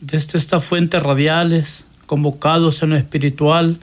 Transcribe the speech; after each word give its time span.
desde 0.00 0.38
estas 0.38 0.64
fuentes 0.64 1.02
radiales, 1.02 1.86
convocados 2.06 2.82
en 2.82 2.90
lo 2.90 2.96
espiritual, 2.96 3.78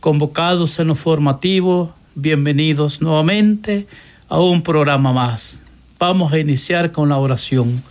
convocados 0.00 0.78
en 0.80 0.88
lo 0.88 0.96
formativo, 0.96 1.94
bienvenidos 2.16 3.00
nuevamente 3.00 3.86
a 4.28 4.40
un 4.40 4.62
programa 4.62 5.12
más. 5.12 5.64
Vamos 5.98 6.32
a 6.32 6.38
iniciar 6.38 6.90
con 6.90 7.08
la 7.08 7.18
oración. 7.18 7.82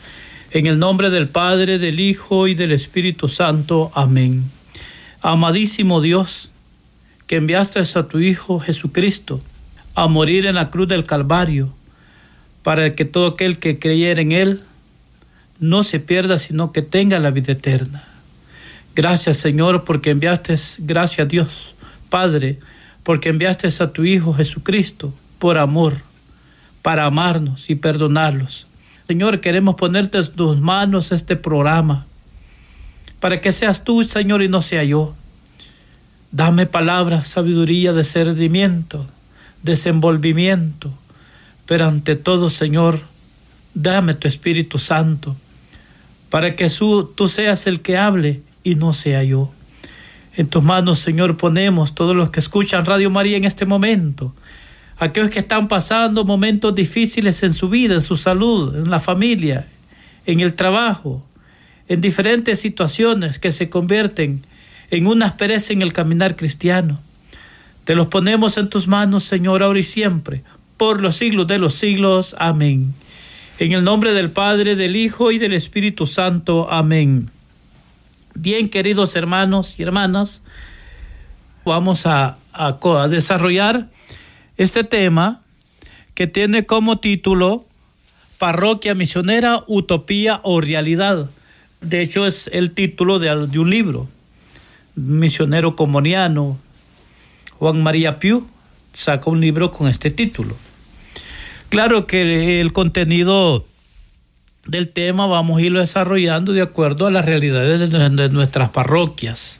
En 0.51 0.67
el 0.67 0.77
nombre 0.77 1.09
del 1.09 1.29
Padre, 1.29 1.79
del 1.79 2.01
Hijo 2.01 2.47
y 2.47 2.53
del 2.53 2.73
Espíritu 2.73 3.29
Santo. 3.29 3.91
Amén. 3.95 4.43
Amadísimo 5.21 6.01
Dios, 6.01 6.51
que 7.27 7.37
enviaste 7.37 7.79
a 7.79 8.07
tu 8.07 8.19
Hijo 8.19 8.59
Jesucristo 8.59 9.41
a 9.95 10.07
morir 10.07 10.45
en 10.47 10.55
la 10.55 10.69
cruz 10.69 10.89
del 10.89 11.05
Calvario, 11.05 11.73
para 12.61 12.93
que 12.93 13.05
todo 13.05 13.27
aquel 13.27 13.57
que 13.57 13.79
creyera 13.79 14.21
en 14.21 14.33
Él 14.33 14.63
no 15.63 15.83
se 15.83 16.01
pierda, 16.01 16.37
sino 16.39 16.73
que 16.73 16.81
tenga 16.81 17.19
la 17.19 17.31
vida 17.31 17.53
eterna. 17.53 18.03
Gracias 18.95 19.37
Señor 19.37 19.85
porque 19.85 20.09
enviaste, 20.09 20.55
gracias 20.79 21.27
Dios, 21.29 21.73
Padre, 22.09 22.59
porque 23.03 23.29
enviaste 23.29 23.69
a 23.79 23.91
tu 23.93 24.03
Hijo 24.03 24.33
Jesucristo 24.33 25.13
por 25.39 25.57
amor, 25.57 25.93
para 26.81 27.05
amarnos 27.05 27.69
y 27.69 27.75
perdonarlos. 27.75 28.67
Señor, 29.07 29.39
queremos 29.39 29.75
ponerte 29.75 30.17
en 30.17 30.31
tus 30.33 30.59
manos 30.59 31.13
este 31.13 31.37
programa, 31.37 32.05
para 33.21 33.39
que 33.39 33.53
seas 33.53 33.85
tú, 33.85 34.03
Señor, 34.03 34.43
y 34.43 34.49
no 34.49 34.61
sea 34.61 34.83
yo. 34.83 35.15
Dame 36.31 36.65
palabras, 36.65 37.27
sabiduría, 37.29 37.93
discernimiento, 37.93 39.05
desenvolvimiento, 39.61 40.93
pero 41.65 41.87
ante 41.87 42.17
todo, 42.17 42.49
Señor, 42.49 42.99
dame 43.73 44.13
tu 44.13 44.27
Espíritu 44.27 44.77
Santo 44.77 45.37
para 46.33 46.55
que 46.55 46.67
tú 46.67 47.27
seas 47.27 47.67
el 47.67 47.81
que 47.81 47.95
hable 47.95 48.41
y 48.63 48.73
no 48.73 48.93
sea 48.93 49.23
yo. 49.23 49.51
En 50.35 50.47
tus 50.47 50.63
manos, 50.63 50.97
Señor, 50.97 51.37
ponemos 51.37 51.93
todos 51.93 52.15
los 52.15 52.31
que 52.31 52.39
escuchan 52.39 52.85
Radio 52.85 53.11
María 53.11 53.37
en 53.37 53.45
este 53.45 53.67
momento, 53.67 54.33
aquellos 54.97 55.29
que 55.29 55.37
están 55.37 55.67
pasando 55.67 56.25
momentos 56.25 56.73
difíciles 56.73 57.43
en 57.43 57.53
su 57.53 57.69
vida, 57.69 57.93
en 57.93 58.01
su 58.01 58.15
salud, 58.15 58.75
en 58.75 58.89
la 58.89 58.99
familia, 58.99 59.67
en 60.25 60.39
el 60.39 60.55
trabajo, 60.55 61.23
en 61.87 62.01
diferentes 62.01 62.59
situaciones 62.59 63.37
que 63.37 63.51
se 63.51 63.69
convierten 63.69 64.43
en 64.89 65.05
una 65.05 65.27
aspereza 65.27 65.71
en 65.71 65.83
el 65.83 65.93
caminar 65.93 66.35
cristiano. 66.35 66.99
Te 67.83 67.93
los 67.93 68.07
ponemos 68.07 68.57
en 68.57 68.69
tus 68.69 68.87
manos, 68.87 69.23
Señor, 69.23 69.61
ahora 69.61 69.77
y 69.77 69.83
siempre, 69.83 70.41
por 70.77 70.99
los 70.99 71.15
siglos 71.15 71.45
de 71.45 71.59
los 71.59 71.75
siglos. 71.75 72.35
Amén. 72.39 72.95
En 73.63 73.71
el 73.71 73.85
nombre 73.85 74.11
del 74.11 74.29
Padre, 74.29 74.75
del 74.75 74.97
Hijo 74.97 75.31
y 75.31 75.37
del 75.37 75.53
Espíritu 75.53 76.05
Santo. 76.05 76.69
Amén. 76.69 77.29
Bien, 78.35 78.67
queridos 78.67 79.15
hermanos 79.15 79.79
y 79.79 79.83
hermanas, 79.83 80.41
vamos 81.63 82.05
a, 82.05 82.35
a, 82.51 83.07
desarrollar 83.07 83.87
este 84.57 84.83
tema 84.83 85.39
que 86.13 86.27
tiene 86.27 86.65
como 86.65 86.99
título 86.99 87.65
Parroquia 88.37 88.95
Misionera, 88.95 89.63
Utopía 89.67 90.41
o 90.43 90.59
Realidad. 90.59 91.29
De 91.79 92.01
hecho, 92.01 92.27
es 92.27 92.49
el 92.51 92.71
título 92.71 93.17
de, 93.17 93.31
un 93.57 93.69
libro. 93.69 94.09
Misionero 94.95 95.77
comoniano, 95.77 96.57
Juan 97.59 97.81
María 97.81 98.19
Piu, 98.19 98.45
sacó 98.91 99.31
un 99.31 99.39
libro 99.39 99.71
con 99.71 99.87
este 99.87 100.11
título. 100.11 100.57
Claro 101.73 102.05
que 102.05 102.61
el 102.61 102.71
contenido 102.71 103.65
del 104.67 104.89
tema 104.89 105.25
vamos 105.25 105.57
a 105.57 105.61
irlo 105.63 105.79
desarrollando 105.79 106.53
de 106.53 106.61
acuerdo 106.61 107.07
a 107.07 107.11
las 107.11 107.25
realidades 107.25 107.89
de 107.89 108.29
nuestras 108.29 108.69
parroquias, 108.69 109.59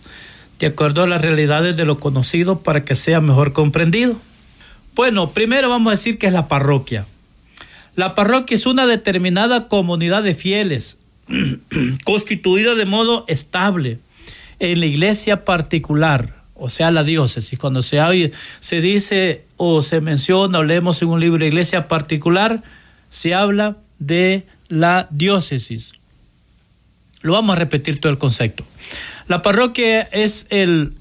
de 0.60 0.68
acuerdo 0.68 1.02
a 1.02 1.08
las 1.08 1.24
realidades 1.24 1.76
de 1.76 1.86
lo 1.86 1.98
conocido 1.98 2.60
para 2.60 2.86
que 2.86 2.94
sea 2.94 3.20
mejor 3.20 3.52
comprendido. 3.52 4.16
Bueno, 4.94 5.32
primero 5.32 5.72
vamos 5.72 5.88
a 5.88 5.96
decir 5.96 6.20
que 6.20 6.28
es 6.28 6.34
la 6.34 6.48
parroquia. 6.48 7.08
La 7.96 8.14
parroquia 8.14 8.54
es 8.54 8.68
una 8.68 8.86
determinada 8.86 9.68
comunidad 9.68 10.22
de 10.22 10.36
fieles 10.36 11.00
constituida 12.06 12.76
de 12.76 12.86
modo 12.86 13.26
estable 13.28 13.98
en 14.60 14.82
la 14.82 14.86
iglesia 14.86 15.46
particular 15.46 16.43
o 16.64 16.70
sea, 16.70 16.92
la 16.92 17.04
diócesis. 17.04 17.60
Cuando 17.60 17.82
se, 17.82 18.32
se 18.62 18.80
dice 18.80 19.44
o 19.58 19.84
se 19.84 20.00
menciona 20.00 20.60
o 20.60 20.64
leemos 20.64 21.02
en 21.02 21.10
un 21.10 21.20
libro 21.20 21.40
de 21.40 21.48
iglesia 21.48 21.90
particular, 21.90 22.64
se 23.10 23.34
habla 23.34 23.76
de 24.00 24.48
la 24.70 25.10
diócesis. 25.12 25.92
Lo 27.22 27.34
vamos 27.34 27.58
a 27.58 27.60
repetir 27.60 28.00
todo 28.00 28.14
el 28.14 28.18
concepto. 28.18 28.66
La 29.28 29.42
parroquia 29.42 30.04
es, 30.04 30.48
el, 30.50 30.94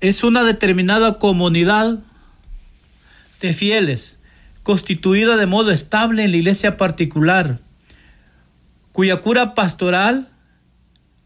es 0.00 0.22
una 0.22 0.44
determinada 0.44 1.18
comunidad 1.18 1.98
de 3.40 3.52
fieles 3.52 4.18
constituida 4.62 5.36
de 5.36 5.46
modo 5.46 5.72
estable 5.72 6.22
en 6.22 6.30
la 6.30 6.36
iglesia 6.36 6.76
particular, 6.76 7.58
cuya 8.92 9.20
cura 9.20 9.54
pastoral, 9.54 10.28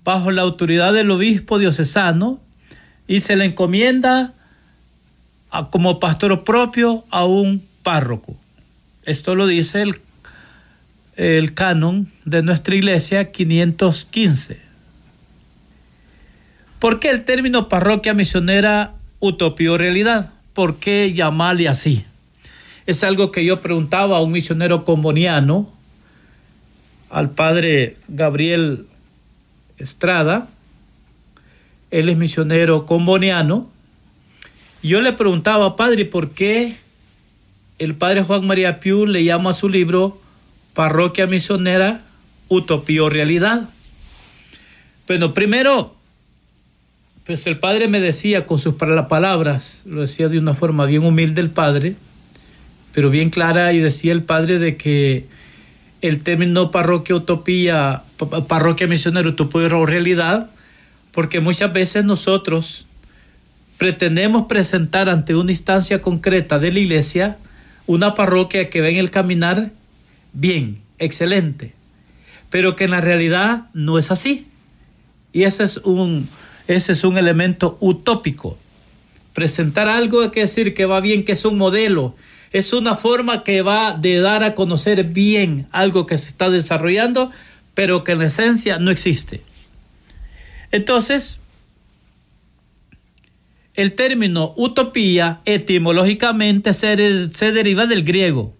bajo 0.04 0.30
la 0.30 0.40
autoridad 0.42 0.94
del 0.94 1.10
obispo 1.10 1.58
diocesano, 1.58 2.41
y 3.12 3.20
se 3.20 3.36
le 3.36 3.44
encomienda 3.44 4.32
como 5.68 6.00
pastor 6.00 6.44
propio 6.44 7.04
a 7.10 7.26
un 7.26 7.62
párroco. 7.82 8.34
Esto 9.04 9.34
lo 9.34 9.46
dice 9.46 9.82
el, 9.82 10.00
el 11.16 11.52
canon 11.52 12.08
de 12.24 12.42
nuestra 12.42 12.74
iglesia 12.74 13.30
515. 13.30 14.58
¿Por 16.78 17.00
qué 17.00 17.10
el 17.10 17.26
término 17.26 17.68
parroquia 17.68 18.14
misionera 18.14 18.94
utopía 19.20 19.72
o 19.72 19.76
realidad? 19.76 20.32
¿Por 20.54 20.78
qué 20.78 21.12
llamarle 21.12 21.68
así? 21.68 22.06
Es 22.86 23.04
algo 23.04 23.30
que 23.30 23.44
yo 23.44 23.60
preguntaba 23.60 24.16
a 24.16 24.22
un 24.22 24.32
misionero 24.32 24.86
comboniano, 24.86 25.70
al 27.10 27.28
padre 27.28 27.98
Gabriel 28.08 28.86
Estrada, 29.76 30.48
él 31.92 32.08
es 32.08 32.16
misionero 32.16 32.86
comboniano. 32.86 33.70
Yo 34.82 35.00
le 35.00 35.12
preguntaba, 35.12 35.76
padre, 35.76 36.04
¿por 36.06 36.30
qué 36.30 36.76
el 37.78 37.94
padre 37.94 38.22
Juan 38.22 38.46
María 38.46 38.80
Piu 38.80 39.06
le 39.06 39.22
llama 39.22 39.50
a 39.50 39.52
su 39.52 39.68
libro 39.68 40.20
Parroquia 40.74 41.26
Misionera, 41.26 42.02
Utopía 42.48 43.04
o 43.04 43.10
Realidad? 43.10 43.68
Bueno, 45.06 45.34
primero, 45.34 45.94
pues 47.24 47.46
el 47.46 47.58
padre 47.58 47.88
me 47.88 48.00
decía 48.00 48.46
con 48.46 48.58
sus 48.58 48.74
palabras, 48.74 49.82
lo 49.86 50.00
decía 50.00 50.28
de 50.28 50.38
una 50.38 50.54
forma 50.54 50.86
bien 50.86 51.04
humilde 51.04 51.42
el 51.42 51.50
padre, 51.50 51.94
pero 52.92 53.10
bien 53.10 53.28
clara, 53.28 53.72
y 53.74 53.80
decía 53.80 54.12
el 54.12 54.22
padre 54.22 54.58
de 54.58 54.78
que 54.78 55.26
el 56.00 56.22
término 56.22 56.70
parroquia 56.70 57.16
utopía, 57.16 58.02
parroquia 58.48 58.86
misionera, 58.86 59.28
utopía 59.28 59.76
o 59.76 59.84
realidad, 59.84 60.50
porque 61.12 61.40
muchas 61.40 61.72
veces 61.72 62.04
nosotros 62.04 62.86
pretendemos 63.78 64.46
presentar 64.46 65.08
ante 65.08 65.34
una 65.34 65.52
instancia 65.52 66.00
concreta 66.00 66.58
de 66.58 66.72
la 66.72 66.78
iglesia 66.78 67.38
una 67.86 68.14
parroquia 68.14 68.70
que 68.70 68.80
ve 68.80 68.90
en 68.90 68.96
el 68.96 69.10
caminar 69.10 69.72
bien, 70.32 70.80
excelente, 70.98 71.74
pero 72.48 72.76
que 72.76 72.84
en 72.84 72.90
la 72.90 73.00
realidad 73.00 73.66
no 73.74 73.98
es 73.98 74.10
así. 74.10 74.46
Y 75.32 75.44
ese 75.44 75.64
es 75.64 75.78
un, 75.78 76.28
ese 76.68 76.92
es 76.92 77.04
un 77.04 77.18
elemento 77.18 77.76
utópico. 77.80 78.58
Presentar 79.32 79.88
algo 79.88 80.30
que 80.30 80.40
decir 80.40 80.74
que 80.74 80.84
va 80.84 81.00
bien, 81.00 81.24
que 81.24 81.32
es 81.32 81.44
un 81.44 81.58
modelo, 81.58 82.14
es 82.52 82.72
una 82.72 82.94
forma 82.94 83.44
que 83.44 83.62
va 83.62 83.94
de 83.94 84.20
dar 84.20 84.44
a 84.44 84.54
conocer 84.54 85.04
bien 85.04 85.66
algo 85.72 86.06
que 86.06 86.18
se 86.18 86.28
está 86.28 86.50
desarrollando, 86.50 87.30
pero 87.74 88.04
que 88.04 88.12
en 88.12 88.22
esencia 88.22 88.78
no 88.78 88.90
existe. 88.90 89.42
Entonces, 90.72 91.38
el 93.74 93.94
término 93.94 94.54
utopía 94.56 95.40
etimológicamente 95.44 96.74
se, 96.74 96.96
deriva 97.52 97.86
del 97.86 98.02
griego 98.02 98.56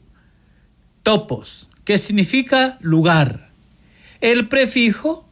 topos, 1.03 1.69
que 1.85 1.99
significa 1.99 2.79
lugar. 2.81 3.51
El 4.21 4.49
prefijo 4.49 5.29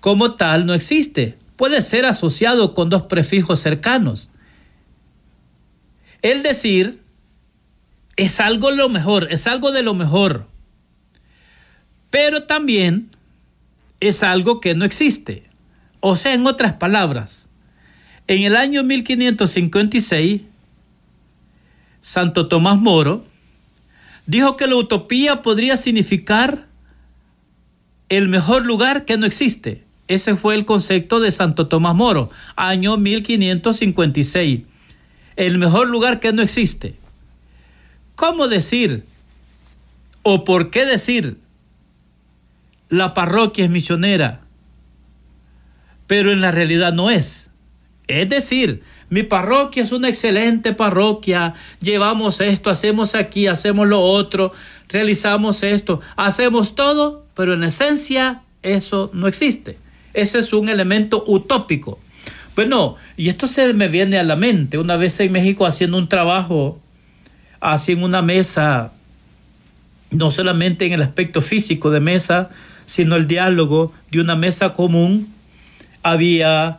como 0.00 0.34
tal 0.34 0.66
no 0.66 0.74
existe, 0.74 1.38
puede 1.56 1.80
ser 1.80 2.04
asociado 2.04 2.74
con 2.74 2.90
dos 2.90 3.02
prefijos 3.02 3.60
cercanos. 3.60 4.28
El 6.20 6.42
decir 6.42 7.00
es 8.16 8.40
algo 8.40 8.70
lo 8.70 8.88
mejor, 8.88 9.28
es 9.30 9.46
algo 9.46 9.72
de 9.72 9.82
lo 9.82 9.94
mejor. 9.94 10.48
Pero 12.10 12.44
también 12.44 13.10
es 14.00 14.22
algo 14.22 14.60
que 14.60 14.74
no 14.74 14.84
existe. 14.84 15.53
O 16.06 16.16
sea, 16.16 16.34
en 16.34 16.46
otras 16.46 16.74
palabras, 16.74 17.48
en 18.26 18.42
el 18.42 18.56
año 18.56 18.82
1556, 18.82 20.42
Santo 22.02 22.46
Tomás 22.46 22.78
Moro 22.78 23.24
dijo 24.26 24.58
que 24.58 24.66
la 24.66 24.76
utopía 24.76 25.40
podría 25.40 25.78
significar 25.78 26.66
el 28.10 28.28
mejor 28.28 28.66
lugar 28.66 29.06
que 29.06 29.16
no 29.16 29.24
existe. 29.24 29.82
Ese 30.06 30.36
fue 30.36 30.56
el 30.56 30.66
concepto 30.66 31.20
de 31.20 31.30
Santo 31.30 31.68
Tomás 31.68 31.94
Moro, 31.94 32.30
año 32.54 32.98
1556. 32.98 34.60
El 35.36 35.56
mejor 35.56 35.88
lugar 35.88 36.20
que 36.20 36.34
no 36.34 36.42
existe. 36.42 36.96
¿Cómo 38.14 38.48
decir 38.48 39.06
o 40.22 40.44
por 40.44 40.68
qué 40.68 40.84
decir 40.84 41.38
la 42.90 43.14
parroquia 43.14 43.64
es 43.64 43.70
misionera? 43.70 44.43
Pero 46.06 46.32
en 46.32 46.40
la 46.40 46.50
realidad 46.50 46.92
no 46.92 47.10
es. 47.10 47.50
Es 48.06 48.28
decir, 48.28 48.82
mi 49.08 49.22
parroquia 49.22 49.82
es 49.82 49.92
una 49.92 50.08
excelente 50.08 50.72
parroquia, 50.72 51.54
llevamos 51.80 52.40
esto, 52.40 52.70
hacemos 52.70 53.14
aquí, 53.14 53.46
hacemos 53.46 53.86
lo 53.86 54.00
otro, 54.00 54.52
realizamos 54.88 55.62
esto, 55.62 56.00
hacemos 56.16 56.74
todo, 56.74 57.24
pero 57.34 57.54
en 57.54 57.64
esencia 57.64 58.42
eso 58.62 59.10
no 59.12 59.28
existe. 59.28 59.78
Ese 60.14 60.38
es 60.38 60.52
un 60.52 60.68
elemento 60.68 61.24
utópico. 61.26 61.98
Bueno, 62.54 62.96
y 63.16 63.28
esto 63.28 63.46
se 63.46 63.72
me 63.72 63.88
viene 63.88 64.16
a 64.18 64.22
la 64.22 64.36
mente. 64.36 64.78
Una 64.78 64.96
vez 64.96 65.18
en 65.20 65.32
México 65.32 65.66
haciendo 65.66 65.98
un 65.98 66.08
trabajo, 66.08 66.80
así 67.60 67.92
en 67.92 68.04
una 68.04 68.22
mesa, 68.22 68.92
no 70.10 70.30
solamente 70.30 70.86
en 70.86 70.92
el 70.92 71.02
aspecto 71.02 71.42
físico 71.42 71.90
de 71.90 72.00
mesa, 72.00 72.50
sino 72.84 73.16
el 73.16 73.26
diálogo 73.26 73.92
de 74.10 74.20
una 74.20 74.36
mesa 74.36 74.72
común, 74.72 75.33
había 76.04 76.78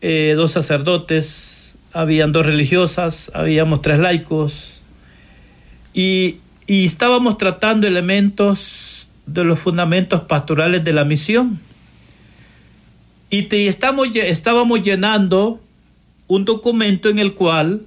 eh, 0.00 0.34
dos 0.36 0.52
sacerdotes, 0.52 1.76
habían 1.92 2.30
dos 2.30 2.46
religiosas, 2.46 3.32
habíamos 3.34 3.82
tres 3.82 3.98
laicos, 3.98 4.82
y, 5.92 6.36
y 6.68 6.84
estábamos 6.84 7.36
tratando 7.36 7.88
elementos 7.88 9.08
de 9.26 9.42
los 9.42 9.58
fundamentos 9.58 10.20
pastorales 10.22 10.84
de 10.84 10.92
la 10.92 11.04
misión. 11.04 11.58
Y 13.30 13.42
te 13.42 13.66
estamos, 13.66 14.08
estábamos 14.14 14.82
llenando 14.82 15.60
un 16.26 16.44
documento 16.44 17.08
en 17.08 17.18
el 17.18 17.34
cual 17.34 17.82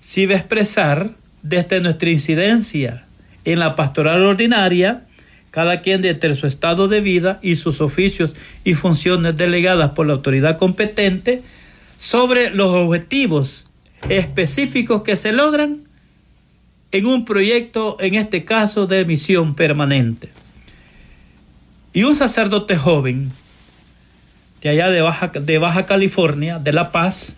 se 0.00 0.22
iba 0.22 0.34
a 0.34 0.38
expresar 0.38 1.10
desde 1.42 1.80
nuestra 1.80 2.10
incidencia 2.10 3.04
en 3.44 3.58
la 3.58 3.74
pastoral 3.74 4.22
ordinaria, 4.22 5.04
cada 5.52 5.82
quien 5.82 6.00
desde 6.00 6.34
su 6.34 6.46
estado 6.46 6.88
de 6.88 7.02
vida 7.02 7.38
y 7.42 7.56
sus 7.56 7.82
oficios 7.82 8.34
y 8.64 8.72
funciones 8.72 9.36
delegadas 9.36 9.90
por 9.90 10.06
la 10.06 10.14
autoridad 10.14 10.56
competente, 10.56 11.42
sobre 11.98 12.50
los 12.50 12.70
objetivos 12.70 13.70
específicos 14.08 15.02
que 15.02 15.14
se 15.14 15.30
logran 15.30 15.82
en 16.90 17.06
un 17.06 17.24
proyecto, 17.26 17.98
en 18.00 18.14
este 18.14 18.44
caso, 18.44 18.86
de 18.86 19.04
misión 19.04 19.54
permanente. 19.54 20.30
Y 21.92 22.04
un 22.04 22.16
sacerdote 22.16 22.76
joven, 22.76 23.30
de 24.62 24.70
allá 24.70 24.90
de 24.90 25.02
Baja, 25.02 25.28
de 25.28 25.58
Baja 25.58 25.84
California, 25.84 26.58
de 26.58 26.72
La 26.72 26.92
Paz. 26.92 27.36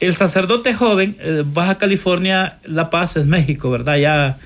El 0.00 0.14
sacerdote 0.14 0.72
joven, 0.72 1.16
eh, 1.20 1.42
Baja 1.44 1.76
California, 1.76 2.58
La 2.64 2.88
Paz 2.88 3.16
es 3.16 3.26
México, 3.26 3.70
¿verdad? 3.70 3.98
Ya 3.98 4.38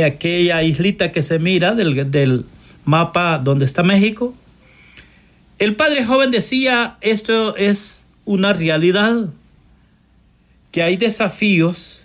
aquella 0.00 0.62
islita 0.62 1.12
que 1.12 1.22
se 1.22 1.38
mira 1.38 1.74
del, 1.74 2.10
del 2.10 2.44
mapa 2.84 3.38
donde 3.38 3.64
está 3.64 3.82
México. 3.82 4.34
El 5.58 5.76
padre 5.76 6.04
joven 6.04 6.30
decía, 6.30 6.96
esto 7.00 7.56
es 7.56 8.04
una 8.24 8.52
realidad, 8.52 9.28
que 10.70 10.82
hay 10.82 10.96
desafíos, 10.96 12.02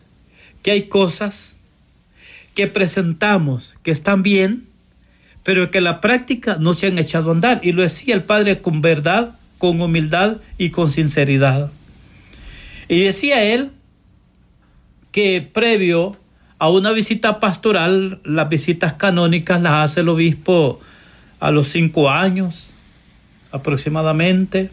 que 0.61 0.71
hay 0.71 0.83
cosas 0.83 1.57
que 2.53 2.67
presentamos 2.67 3.75
que 3.83 3.91
están 3.91 4.23
bien, 4.23 4.65
pero 5.43 5.71
que 5.71 5.79
la 5.79 6.01
práctica 6.01 6.57
no 6.59 6.73
se 6.73 6.87
han 6.87 6.97
echado 6.97 7.29
a 7.29 7.33
andar. 7.33 7.61
Y 7.63 7.71
lo 7.71 7.83
decía 7.83 8.13
el 8.15 8.23
Padre 8.23 8.61
con 8.61 8.81
verdad, 8.81 9.35
con 9.57 9.79
humildad 9.79 10.37
y 10.57 10.71
con 10.71 10.89
sinceridad. 10.89 11.71
Y 12.89 13.01
decía 13.01 13.43
él 13.43 13.71
que 15.11 15.41
previo 15.41 16.17
a 16.59 16.69
una 16.69 16.91
visita 16.91 17.39
pastoral, 17.39 18.19
las 18.23 18.49
visitas 18.49 18.93
canónicas 18.93 19.61
las 19.61 19.91
hace 19.91 19.99
el 19.99 20.09
obispo 20.09 20.79
a 21.39 21.51
los 21.51 21.67
cinco 21.67 22.09
años 22.09 22.71
aproximadamente. 23.51 24.69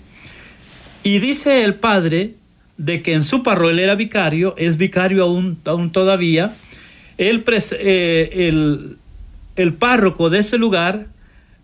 Y 1.03 1.19
dice 1.19 1.63
el 1.65 1.75
padre 1.75 2.35
de 2.79 3.03
que 3.03 3.13
en 3.13 3.23
su 3.23 3.43
parroquia 3.43 3.85
era 3.85 3.95
vicario, 3.95 4.55
es 4.57 4.77
vicario 4.77 5.25
aún, 5.25 5.57
todavía, 5.93 6.55
él, 7.19 7.45
eh, 7.79 8.49
el, 8.49 8.97
el 9.57 9.75
párroco 9.75 10.31
de 10.31 10.41
ese 10.41 10.59
lugar 10.59 11.07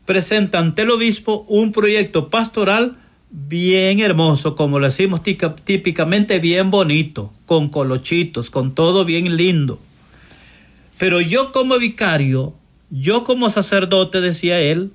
presenta 0.05 0.59
ante 0.59 0.83
el 0.83 0.91
obispo 0.91 1.45
un 1.49 1.73
proyecto 1.73 2.29
pastoral 2.29 2.97
bien 3.31 4.01
hermoso, 4.01 4.57
como 4.57 4.79
lo 4.79 4.87
decimos 4.87 5.23
típicamente 5.23 6.39
bien 6.41 6.71
bonito, 6.71 7.33
con 7.47 7.69
colochitos, 7.69 8.51
con 8.51 8.75
todo 8.75 9.05
bien 9.05 9.37
lindo. 9.37 9.81
Pero 11.00 11.23
yo 11.23 11.50
como 11.50 11.79
vicario, 11.79 12.52
yo 12.91 13.25
como 13.25 13.49
sacerdote, 13.49 14.20
decía 14.20 14.61
él, 14.61 14.93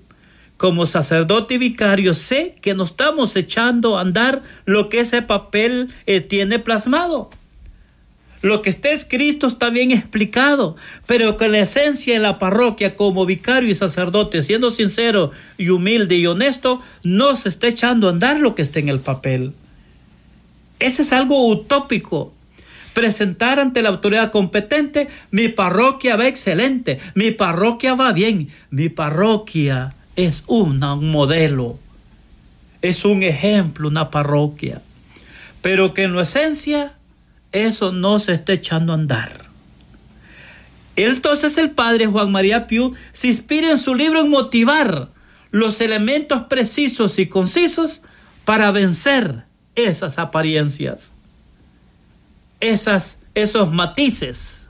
como 0.56 0.86
sacerdote 0.86 1.56
y 1.56 1.58
vicario, 1.58 2.14
sé 2.14 2.58
que 2.62 2.76
no 2.76 2.84
estamos 2.84 3.36
echando 3.36 3.98
a 3.98 4.02
andar 4.02 4.44
lo 4.66 4.88
que 4.88 5.00
ese 5.00 5.24
papel 5.24 5.90
eh, 6.06 6.22
tiene 6.22 6.60
plasmado. 6.60 7.32
Lo 8.44 8.62
que 8.62 8.70
está 8.70 8.92
escrito 8.92 9.48
está 9.48 9.72
bien 9.72 9.90
explicado, 9.90 10.76
pero 11.08 11.38
que 11.38 11.50
la 11.50 11.58
esencia 11.58 12.16
en 12.16 12.22
la 12.22 12.38
parroquia 12.38 12.96
como 12.96 13.26
vicario 13.26 13.72
y 13.72 13.74
sacerdote, 13.74 14.44
siendo 14.44 14.70
sincero 14.70 15.32
y 15.58 15.70
humilde 15.70 16.18
y 16.18 16.28
honesto, 16.28 16.84
no 17.02 17.36
se 17.36 17.50
está 17.50 17.68
echando 17.68 18.06
a 18.06 18.12
andar 18.12 18.40
lo 18.42 18.54
que 18.54 18.62
está 18.62 18.78
en 18.78 18.90
el 18.90 19.00
papel. 19.00 19.54
Ese 20.78 21.02
es 21.02 21.12
algo 21.12 21.48
utópico. 21.48 22.35
Presentar 22.96 23.60
ante 23.60 23.82
la 23.82 23.90
autoridad 23.90 24.32
competente, 24.32 25.10
mi 25.30 25.50
parroquia 25.50 26.16
va 26.16 26.28
excelente, 26.28 26.98
mi 27.14 27.32
parroquia 27.32 27.94
va 27.94 28.14
bien, 28.14 28.48
mi 28.72 28.88
parroquia 28.88 29.94
es 30.16 30.46
una, 30.48 30.94
un 30.94 31.12
modelo, 31.12 31.78
es 32.82 33.04
un 33.04 33.22
ejemplo, 33.22 33.90
una 33.90 34.10
parroquia, 34.12 34.82
pero 35.62 35.94
que 35.94 36.04
en 36.04 36.16
la 36.16 36.24
esencia 36.24 36.98
eso 37.52 37.92
no 37.92 38.18
se 38.20 38.32
está 38.32 38.54
echando 38.54 38.94
a 38.94 38.96
andar. 38.96 39.46
Entonces 40.96 41.58
el 41.58 41.72
padre 41.72 42.08
Juan 42.08 42.32
María 42.32 42.66
Piu 42.66 42.94
se 43.12 43.28
inspira 43.28 43.72
en 43.72 43.78
su 43.78 43.94
libro 43.94 44.22
en 44.22 44.30
motivar 44.30 45.10
los 45.52 45.82
elementos 45.82 46.44
precisos 46.44 47.20
y 47.20 47.28
concisos 47.28 48.02
para 48.46 48.72
vencer 48.72 49.44
esas 49.76 50.18
apariencias, 50.18 51.12
esas, 52.70 53.20
esos 53.34 53.72
matices, 53.72 54.70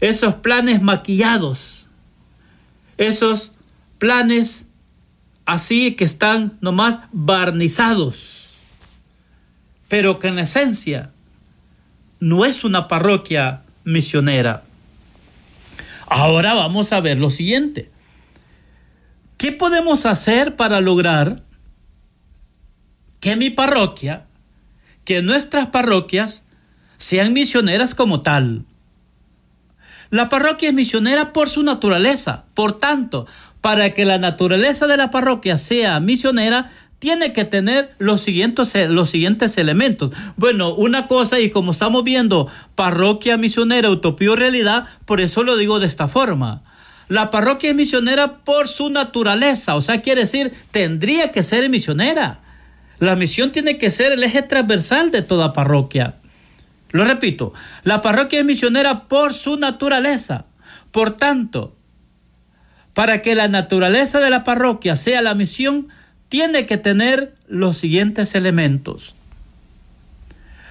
esos 0.00 0.36
planes 0.36 0.82
maquillados, 0.82 1.86
esos 2.96 3.52
planes 3.98 4.66
así 5.44 5.94
que 5.96 6.04
están 6.04 6.58
nomás 6.60 7.00
barnizados, 7.12 8.56
pero 9.88 10.18
que 10.18 10.28
en 10.28 10.38
esencia 10.38 11.10
no 12.20 12.44
es 12.44 12.64
una 12.64 12.88
parroquia 12.88 13.62
misionera. 13.84 14.64
Ahora 16.06 16.54
vamos 16.54 16.92
a 16.92 17.00
ver 17.00 17.18
lo 17.18 17.30
siguiente. 17.30 17.90
¿Qué 19.36 19.52
podemos 19.52 20.04
hacer 20.04 20.56
para 20.56 20.80
lograr 20.80 21.42
que 23.20 23.36
mi 23.36 23.50
parroquia, 23.50 24.26
que 25.04 25.22
nuestras 25.22 25.68
parroquias 25.68 26.44
sean 26.98 27.32
misioneras 27.32 27.94
como 27.94 28.20
tal? 28.20 28.66
La 30.10 30.28
parroquia 30.28 30.68
es 30.68 30.74
misionera 30.74 31.32
por 31.32 31.48
su 31.48 31.62
naturaleza. 31.62 32.44
Por 32.54 32.76
tanto, 32.76 33.26
para 33.60 33.94
que 33.94 34.04
la 34.04 34.18
naturaleza 34.18 34.86
de 34.86 34.96
la 34.96 35.10
parroquia 35.10 35.58
sea 35.58 36.00
misionera, 36.00 36.70
tiene 36.98 37.32
que 37.32 37.44
tener 37.44 37.94
los 37.98 38.20
siguientes, 38.20 38.74
los 38.90 39.10
siguientes 39.10 39.56
elementos. 39.58 40.10
Bueno, 40.36 40.74
una 40.74 41.06
cosa, 41.06 41.38
y 41.38 41.50
como 41.50 41.70
estamos 41.70 42.04
viendo, 42.04 42.50
parroquia 42.74 43.36
misionera, 43.36 43.90
utopía 43.90 44.32
o 44.32 44.36
realidad, 44.36 44.86
por 45.04 45.20
eso 45.20 45.44
lo 45.44 45.56
digo 45.56 45.78
de 45.78 45.86
esta 45.86 46.08
forma. 46.08 46.62
La 47.08 47.30
parroquia 47.30 47.70
es 47.70 47.76
misionera 47.76 48.38
por 48.38 48.66
su 48.66 48.90
naturaleza, 48.90 49.76
o 49.76 49.80
sea, 49.80 50.02
quiere 50.02 50.22
decir, 50.22 50.52
tendría 50.72 51.30
que 51.30 51.42
ser 51.42 51.68
misionera. 51.70 52.40
La 52.98 53.14
misión 53.14 53.52
tiene 53.52 53.78
que 53.78 53.90
ser 53.90 54.12
el 54.12 54.24
eje 54.24 54.42
transversal 54.42 55.12
de 55.12 55.22
toda 55.22 55.52
parroquia. 55.52 56.16
Lo 56.90 57.04
repito, 57.04 57.52
la 57.82 58.00
parroquia 58.00 58.40
es 58.40 58.44
misionera 58.44 59.08
por 59.08 59.32
su 59.32 59.56
naturaleza. 59.56 60.46
Por 60.90 61.10
tanto, 61.12 61.76
para 62.94 63.22
que 63.22 63.34
la 63.34 63.48
naturaleza 63.48 64.20
de 64.20 64.30
la 64.30 64.44
parroquia 64.44 64.96
sea 64.96 65.22
la 65.22 65.34
misión, 65.34 65.88
tiene 66.28 66.66
que 66.66 66.76
tener 66.76 67.34
los 67.46 67.78
siguientes 67.78 68.34
elementos. 68.34 69.14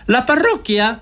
La 0.05 0.25
parroquia 0.25 1.01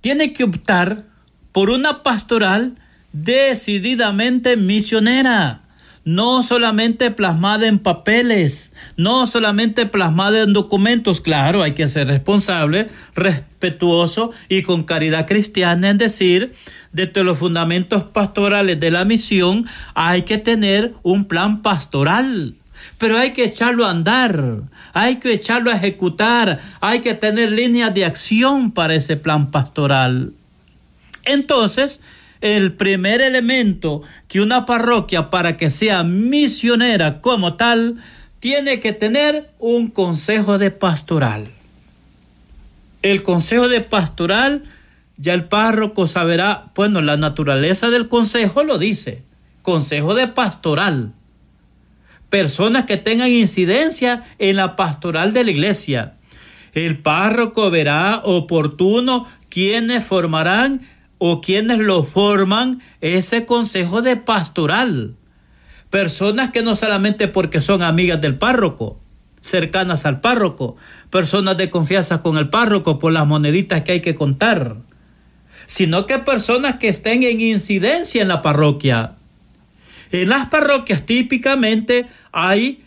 tiene 0.00 0.32
que 0.32 0.44
optar 0.44 1.04
por 1.52 1.70
una 1.70 2.02
pastoral 2.02 2.76
decididamente 3.12 4.56
misionera 4.56 5.63
no 6.04 6.42
solamente 6.42 7.10
plasmada 7.10 7.66
en 7.66 7.78
papeles, 7.78 8.72
no 8.96 9.26
solamente 9.26 9.86
plasmada 9.86 10.42
en 10.42 10.52
documentos, 10.52 11.20
claro, 11.20 11.62
hay 11.62 11.72
que 11.72 11.88
ser 11.88 12.08
responsable, 12.08 12.88
respetuoso 13.14 14.30
y 14.48 14.62
con 14.62 14.84
caridad 14.84 15.26
cristiana 15.26 15.90
en 15.90 15.98
decir, 15.98 16.54
de 16.92 17.24
los 17.24 17.38
fundamentos 17.38 18.04
pastorales 18.04 18.78
de 18.78 18.90
la 18.90 19.04
misión, 19.04 19.66
hay 19.94 20.22
que 20.22 20.38
tener 20.38 20.94
un 21.02 21.24
plan 21.24 21.62
pastoral. 21.62 22.54
Pero 22.98 23.18
hay 23.18 23.32
que 23.32 23.44
echarlo 23.44 23.86
a 23.86 23.90
andar, 23.90 24.60
hay 24.92 25.16
que 25.16 25.32
echarlo 25.32 25.70
a 25.70 25.76
ejecutar, 25.76 26.60
hay 26.80 27.00
que 27.00 27.14
tener 27.14 27.50
líneas 27.50 27.94
de 27.94 28.04
acción 28.04 28.70
para 28.70 28.94
ese 28.94 29.16
plan 29.16 29.50
pastoral. 29.50 30.32
Entonces, 31.24 32.00
el 32.44 32.74
primer 32.74 33.22
elemento 33.22 34.02
que 34.28 34.42
una 34.42 34.66
parroquia 34.66 35.30
para 35.30 35.56
que 35.56 35.70
sea 35.70 36.04
misionera 36.04 37.22
como 37.22 37.54
tal, 37.54 37.96
tiene 38.38 38.80
que 38.80 38.92
tener 38.92 39.50
un 39.58 39.88
consejo 39.88 40.58
de 40.58 40.70
pastoral. 40.70 41.48
El 43.00 43.22
consejo 43.22 43.68
de 43.68 43.80
pastoral, 43.80 44.64
ya 45.16 45.32
el 45.32 45.46
párroco 45.46 46.06
saberá, 46.06 46.70
bueno, 46.74 47.00
la 47.00 47.16
naturaleza 47.16 47.88
del 47.88 48.08
consejo 48.08 48.62
lo 48.62 48.76
dice, 48.76 49.22
consejo 49.62 50.14
de 50.14 50.28
pastoral. 50.28 51.12
Personas 52.28 52.84
que 52.84 52.98
tengan 52.98 53.30
incidencia 53.30 54.22
en 54.38 54.56
la 54.56 54.76
pastoral 54.76 55.32
de 55.32 55.44
la 55.44 55.50
iglesia. 55.50 56.12
El 56.74 56.98
párroco 56.98 57.70
verá 57.70 58.20
oportuno 58.22 59.26
quienes 59.48 60.04
formarán 60.04 60.82
o 61.26 61.40
quienes 61.40 61.78
lo 61.78 62.04
forman 62.04 62.82
ese 63.00 63.46
consejo 63.46 64.02
de 64.02 64.16
pastoral. 64.16 65.14
Personas 65.88 66.50
que 66.50 66.60
no 66.62 66.76
solamente 66.76 67.28
porque 67.28 67.62
son 67.62 67.80
amigas 67.80 68.20
del 68.20 68.36
párroco, 68.36 69.00
cercanas 69.40 70.04
al 70.04 70.20
párroco, 70.20 70.76
personas 71.08 71.56
de 71.56 71.70
confianza 71.70 72.20
con 72.20 72.36
el 72.36 72.50
párroco 72.50 72.98
por 72.98 73.10
las 73.14 73.26
moneditas 73.26 73.80
que 73.80 73.92
hay 73.92 74.00
que 74.02 74.14
contar, 74.14 74.76
sino 75.64 76.04
que 76.04 76.18
personas 76.18 76.74
que 76.74 76.88
estén 76.88 77.22
en 77.22 77.40
incidencia 77.40 78.20
en 78.20 78.28
la 78.28 78.42
parroquia. 78.42 79.14
En 80.12 80.28
las 80.28 80.48
parroquias 80.48 81.06
típicamente 81.06 82.04
hay 82.32 82.84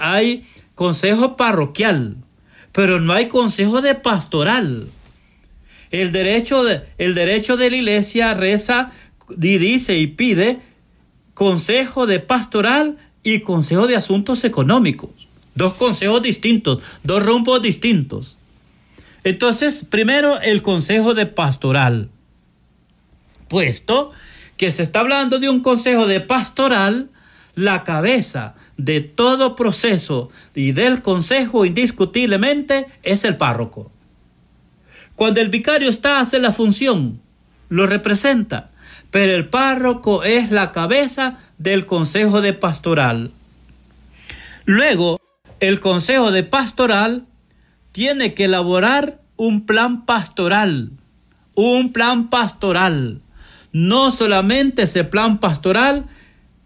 hay 0.00 0.44
consejo 0.74 1.36
parroquial, 1.36 2.16
pero 2.72 3.00
no 3.00 3.12
hay 3.12 3.28
consejo 3.28 3.82
de 3.82 3.94
pastoral. 3.96 4.86
El 5.94 6.10
derecho 6.10 6.64
de, 6.64 6.82
el 6.98 7.14
derecho 7.14 7.56
de 7.56 7.70
la 7.70 7.76
iglesia 7.76 8.34
reza 8.34 8.90
y 9.30 9.58
dice 9.58 9.96
y 9.96 10.08
pide 10.08 10.58
consejo 11.34 12.08
de 12.08 12.18
pastoral 12.18 12.98
y 13.22 13.42
consejo 13.42 13.86
de 13.86 13.94
asuntos 13.94 14.42
económicos. 14.42 15.10
Dos 15.54 15.74
consejos 15.74 16.20
distintos, 16.20 16.82
dos 17.04 17.24
rumbos 17.24 17.62
distintos. 17.62 18.36
Entonces, 19.22 19.86
primero 19.88 20.40
el 20.40 20.62
consejo 20.62 21.14
de 21.14 21.26
pastoral. 21.26 22.10
Puesto 23.46 24.10
que 24.56 24.72
se 24.72 24.82
está 24.82 24.98
hablando 24.98 25.38
de 25.38 25.48
un 25.48 25.60
consejo 25.60 26.08
de 26.08 26.18
pastoral, 26.18 27.08
la 27.54 27.84
cabeza 27.84 28.56
de 28.76 29.00
todo 29.00 29.54
proceso 29.54 30.28
y 30.56 30.72
del 30.72 31.02
consejo 31.02 31.64
indiscutiblemente 31.64 32.88
es 33.04 33.22
el 33.22 33.36
párroco. 33.36 33.93
Cuando 35.16 35.40
el 35.40 35.48
vicario 35.48 35.88
está, 35.88 36.20
hace 36.20 36.38
la 36.38 36.52
función, 36.52 37.20
lo 37.68 37.86
representa, 37.86 38.70
pero 39.10 39.32
el 39.32 39.48
párroco 39.48 40.24
es 40.24 40.50
la 40.50 40.72
cabeza 40.72 41.38
del 41.58 41.86
consejo 41.86 42.40
de 42.40 42.52
pastoral. 42.52 43.30
Luego, 44.64 45.20
el 45.60 45.80
consejo 45.80 46.32
de 46.32 46.42
pastoral 46.42 47.26
tiene 47.92 48.34
que 48.34 48.44
elaborar 48.44 49.20
un 49.36 49.66
plan 49.66 50.04
pastoral, 50.04 50.90
un 51.54 51.92
plan 51.92 52.28
pastoral. 52.28 53.20
No 53.72 54.10
solamente 54.10 54.82
ese 54.82 55.04
plan 55.04 55.38
pastoral, 55.38 56.06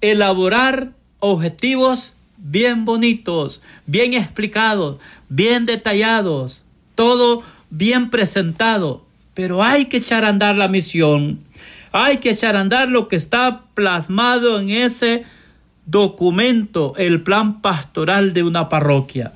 elaborar 0.00 0.92
objetivos 1.20 2.12
bien 2.38 2.84
bonitos, 2.84 3.60
bien 3.86 4.14
explicados, 4.14 4.98
bien 5.28 5.66
detallados, 5.66 6.64
todo 6.94 7.42
bien 7.70 8.10
presentado, 8.10 9.04
pero 9.34 9.62
hay 9.62 9.86
que 9.86 9.98
echar 9.98 10.24
a 10.24 10.28
andar 10.28 10.56
la 10.56 10.68
misión, 10.68 11.40
hay 11.92 12.18
que 12.18 12.30
echar 12.30 12.56
a 12.56 12.60
andar 12.60 12.88
lo 12.88 13.08
que 13.08 13.16
está 13.16 13.62
plasmado 13.74 14.60
en 14.60 14.70
ese 14.70 15.24
documento, 15.86 16.94
el 16.96 17.22
plan 17.22 17.60
pastoral 17.60 18.34
de 18.34 18.42
una 18.42 18.68
parroquia. 18.68 19.32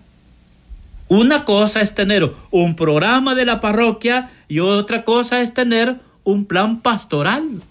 Una 1.08 1.44
cosa 1.44 1.82
es 1.82 1.94
tener 1.94 2.32
un 2.50 2.74
programa 2.74 3.34
de 3.34 3.44
la 3.44 3.60
parroquia 3.60 4.30
y 4.48 4.60
otra 4.60 5.04
cosa 5.04 5.40
es 5.42 5.52
tener 5.52 6.00
un 6.24 6.46
plan 6.46 6.80
pastoral. 6.80 7.62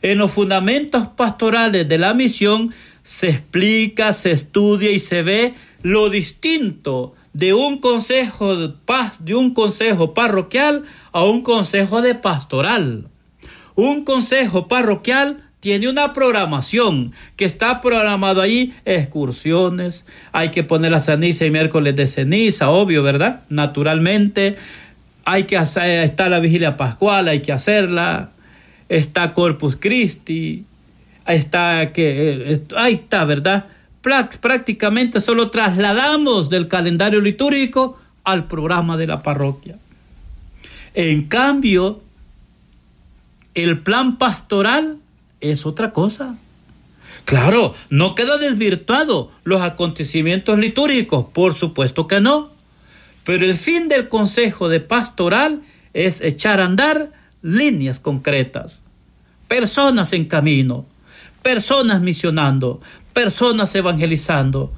En 0.00 0.18
los 0.18 0.32
fundamentos 0.32 1.08
pastorales 1.08 1.88
de 1.88 1.98
la 1.98 2.14
misión 2.14 2.72
se 3.02 3.28
explica, 3.28 4.12
se 4.12 4.32
estudia 4.32 4.90
y 4.90 4.98
se 4.98 5.22
ve 5.22 5.54
lo 5.82 6.08
distinto 6.08 7.14
de 7.32 7.54
un 7.54 7.78
consejo 7.78 8.56
de 8.56 8.74
paz, 8.84 9.24
de 9.24 9.34
un 9.34 9.54
consejo 9.54 10.14
parroquial 10.14 10.82
a 11.12 11.24
un 11.24 11.42
consejo 11.42 12.02
de 12.02 12.14
pastoral. 12.14 13.08
Un 13.74 14.04
consejo 14.04 14.68
parroquial 14.68 15.42
tiene 15.60 15.88
una 15.88 16.12
programación 16.12 17.12
que 17.36 17.44
está 17.44 17.80
programado 17.80 18.42
ahí, 18.42 18.74
excursiones, 18.84 20.06
hay 20.32 20.50
que 20.50 20.64
poner 20.64 20.90
la 20.90 21.00
ceniza 21.00 21.46
y 21.46 21.50
miércoles 21.50 21.94
de 21.94 22.08
ceniza, 22.08 22.68
obvio, 22.68 23.04
¿verdad? 23.04 23.42
Naturalmente, 23.48 24.56
hay 25.24 25.44
que 25.44 25.56
hacer, 25.56 26.02
está 26.02 26.28
la 26.28 26.40
vigilia 26.40 26.76
pascual, 26.76 27.28
hay 27.28 27.42
que 27.42 27.52
hacerla, 27.52 28.30
está 28.88 29.34
Corpus 29.34 29.76
Christi, 29.76 30.64
está 31.28 31.92
que, 31.92 32.52
eh, 32.54 32.62
ahí 32.76 32.94
está, 32.94 33.24
¿verdad? 33.24 33.66
Prácticamente 34.02 35.20
solo 35.20 35.50
trasladamos 35.50 36.50
del 36.50 36.68
calendario 36.68 37.20
litúrgico 37.20 37.98
al 38.24 38.46
programa 38.46 38.96
de 38.96 39.06
la 39.06 39.22
parroquia. 39.22 39.78
En 40.94 41.28
cambio, 41.28 42.02
el 43.54 43.80
plan 43.80 44.18
pastoral 44.18 44.98
es 45.40 45.64
otra 45.66 45.92
cosa. 45.92 46.36
Claro, 47.24 47.74
no 47.88 48.14
queda 48.14 48.36
desvirtuado 48.38 49.30
los 49.44 49.62
acontecimientos 49.62 50.58
litúrgicos, 50.58 51.26
por 51.32 51.54
supuesto 51.54 52.06
que 52.06 52.20
no. 52.20 52.50
Pero 53.24 53.44
el 53.44 53.54
fin 53.56 53.88
del 53.88 54.08
consejo 54.08 54.68
de 54.68 54.80
pastoral 54.80 55.62
es 55.94 56.20
echar 56.20 56.60
a 56.60 56.64
andar 56.64 57.12
líneas 57.42 58.00
concretas, 58.00 58.82
personas 59.46 60.12
en 60.12 60.24
camino, 60.24 60.86
personas 61.42 62.00
misionando, 62.00 62.80
personas 63.12 63.74
evangelizando, 63.74 64.72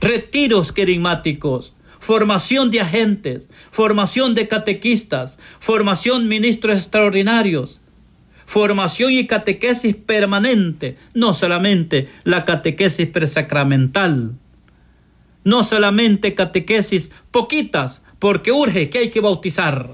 retiros 0.00 0.72
querigmáticos, 0.72 1.74
formación 1.98 2.70
de 2.70 2.80
agentes, 2.80 3.48
formación 3.70 4.34
de 4.34 4.48
catequistas, 4.48 5.38
formación 5.60 6.28
ministros 6.28 6.76
extraordinarios, 6.76 7.80
formación 8.46 9.12
y 9.12 9.26
catequesis 9.26 9.94
permanente, 9.94 10.96
no 11.14 11.34
solamente 11.34 12.08
la 12.24 12.44
catequesis 12.44 13.06
presacramental, 13.06 14.32
no 15.44 15.64
solamente 15.64 16.34
catequesis 16.34 17.10
poquitas, 17.30 18.02
porque 18.18 18.52
urge 18.52 18.90
que 18.90 18.98
hay 18.98 19.10
que 19.10 19.20
bautizar. 19.20 19.90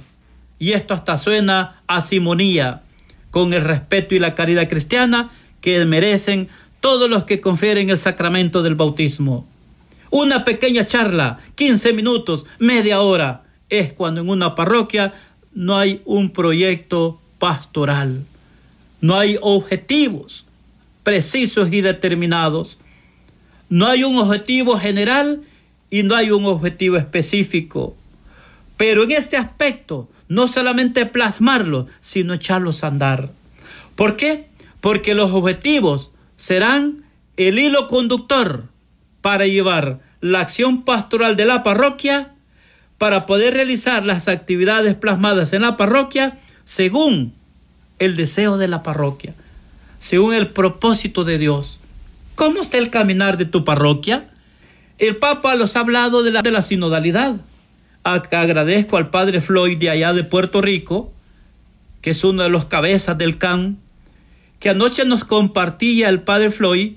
Y 0.59 0.73
esto 0.73 0.95
hasta 0.95 1.19
suena 1.19 1.83
a 1.87 2.00
simonía, 2.00 2.83
con 3.31 3.52
el 3.52 3.62
respeto 3.62 4.14
y 4.14 4.21
la 4.21 4.37
caridad 4.37 4.69
cristiana 4.69 5.31
que 5.61 5.85
merecen 5.85 6.49
todos 6.85 7.09
los 7.09 7.25
que 7.25 7.41
confieren 7.41 7.88
el 7.88 7.97
sacramento 7.97 8.62
del 8.62 8.75
bautismo. 8.75 9.47
Una 10.11 10.45
pequeña 10.45 10.85
charla, 10.85 11.38
15 11.55 11.95
minutos, 11.95 12.45
media 12.59 13.00
hora, 13.00 13.45
es 13.71 13.95
cuando 13.95 14.21
en 14.21 14.29
una 14.29 14.55
parroquia 14.55 15.14
no 15.55 15.79
hay 15.79 16.03
un 16.05 16.29
proyecto 16.29 17.19
pastoral, 17.38 18.26
no 19.00 19.19
hay 19.19 19.38
objetivos 19.41 20.45
precisos 21.03 21.73
y 21.73 21.81
determinados, 21.81 22.76
No 23.71 23.87
hay 23.87 24.05
un 24.05 24.19
objetivo 24.19 24.79
general 24.79 25.41
y 25.88 26.03
no 26.03 26.14
hay 26.14 26.33
un 26.33 26.45
objetivo 26.45 26.99
específico. 26.99 27.97
Pero 28.76 29.05
en 29.05 29.12
este 29.12 29.38
aspecto, 29.38 30.11
no 30.29 30.49
solamente 30.49 31.07
plasmarlo, 31.07 31.87
sino 32.00 32.35
echarlos 32.35 32.85
a 32.85 32.88
andar. 32.88 33.31
¿Por 33.97 34.17
qué? 34.17 34.49
Porque 34.83 35.14
los 35.14 35.31
objetivos 35.31 36.11
serán 36.37 37.05
el 37.37 37.59
hilo 37.59 37.88
conductor 37.88 38.64
para 39.21 39.47
llevar 39.47 40.00
la 40.21 40.41
acción 40.41 40.85
pastoral 40.85 41.37
de 41.37 41.45
la 41.45 41.62
parroquia, 41.62 42.33
para 42.99 43.26
poder 43.26 43.55
realizar 43.55 44.05
las 44.05 44.29
actividades 44.29 44.95
plasmadas 44.95 45.53
en 45.53 45.62
la 45.62 45.76
parroquia 45.76 46.38
según 46.64 47.35
el 47.99 48.17
deseo 48.17 48.57
de 48.57 48.69
la 48.69 48.83
parroquia, 48.83 49.35
según 49.99 50.35
el 50.35 50.49
propósito 50.49 51.25
de 51.25 51.38
Dios. 51.38 51.79
¿Cómo 52.35 52.61
está 52.61 52.79
el 52.79 52.91
caminar 52.91 53.37
de 53.37 53.45
tu 53.45 53.64
parroquia? 53.64 54.31
El 54.99 55.17
Papa 55.17 55.55
los 55.55 55.76
ha 55.76 55.81
hablado 55.81 56.23
de 56.23 56.31
la, 56.31 56.43
de 56.43 56.50
la 56.50 56.62
sinodalidad. 56.62 57.37
Agradezco 58.03 58.97
al 58.97 59.11
Padre 59.11 59.41
Floyd 59.41 59.79
de 59.79 59.91
allá 59.91 60.12
de 60.12 60.25
Puerto 60.25 60.61
Rico, 60.61 61.12
que 62.00 62.11
es 62.11 62.23
uno 62.25 62.43
de 62.43 62.49
los 62.49 62.67
cabezas 62.67 63.17
del 63.17 63.38
CAN, 63.38 63.79
que 64.64 64.71
anoche 64.71 65.04
nos 65.04 65.26
compartía 65.26 66.09
el 66.09 66.23
Padre 66.23 66.50
Floyd 66.50 66.94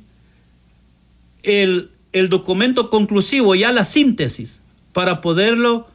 el, 1.43 1.89
el 2.13 2.29
documento 2.29 2.89
conclusivo, 2.89 3.55
ya 3.55 3.73
la 3.73 3.83
síntesis, 3.83 4.61
para 4.93 5.19
poderlo 5.19 5.85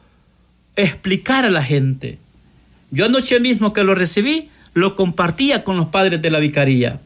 explicar 0.75 1.45
a 1.45 1.49
la 1.49 1.63
gente. 1.63 2.19
Yo 2.91 3.05
anoche 3.05 3.39
mismo 3.39 3.73
que 3.73 3.83
lo 3.83 3.95
recibí, 3.95 4.49
lo 4.75 4.95
compartía 4.95 5.63
con 5.63 5.75
los 5.75 5.87
padres 5.87 6.21
de 6.21 6.29
la 6.29 6.37
vicaría. 6.37 7.01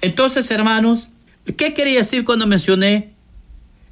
Entonces, 0.00 0.50
hermanos, 0.50 1.10
¿qué 1.58 1.74
quería 1.74 1.98
decir 1.98 2.24
cuando 2.24 2.46
mencioné 2.46 3.10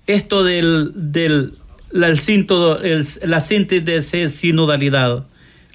esto 0.06 0.42
del, 0.42 0.90
del 1.12 1.52
la, 1.90 2.08
el, 2.08 3.06
la 3.26 3.40
síntesis 3.40 3.84
de 3.84 4.30
sinodalidad? 4.30 5.26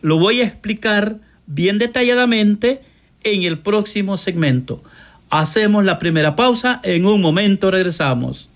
Lo 0.02 0.18
voy 0.18 0.42
a 0.42 0.46
explicar 0.46 1.20
bien 1.46 1.78
detalladamente 1.78 2.82
en 3.24 3.44
el 3.44 3.60
próximo 3.60 4.18
segmento. 4.18 4.82
Hacemos 5.30 5.84
la 5.84 6.00
primera 6.00 6.36
pausa, 6.36 6.80
en 6.84 7.06
un 7.06 7.22
momento 7.22 7.72
regresamos. 7.72 8.50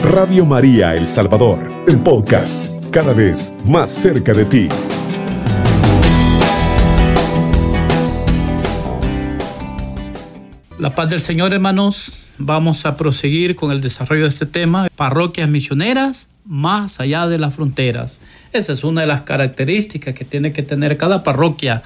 Radio 0.00 0.44
María 0.44 0.96
El 0.96 1.06
Salvador, 1.06 1.70
el 1.86 1.98
podcast, 1.98 2.64
cada 2.90 3.12
vez 3.12 3.52
más 3.64 3.90
cerca 3.90 4.32
de 4.32 4.46
ti. 4.46 4.68
La 10.78 10.94
paz 10.94 11.10
del 11.10 11.18
Señor, 11.18 11.52
hermanos. 11.52 12.12
Vamos 12.38 12.86
a 12.86 12.96
proseguir 12.96 13.56
con 13.56 13.72
el 13.72 13.80
desarrollo 13.80 14.22
de 14.22 14.28
este 14.28 14.46
tema, 14.46 14.86
parroquias 14.94 15.48
misioneras 15.48 16.28
más 16.44 17.00
allá 17.00 17.26
de 17.26 17.36
las 17.36 17.56
fronteras. 17.56 18.20
Esa 18.52 18.74
es 18.74 18.84
una 18.84 19.00
de 19.00 19.08
las 19.08 19.22
características 19.22 20.14
que 20.14 20.24
tiene 20.24 20.52
que 20.52 20.62
tener 20.62 20.96
cada 20.96 21.24
parroquia, 21.24 21.82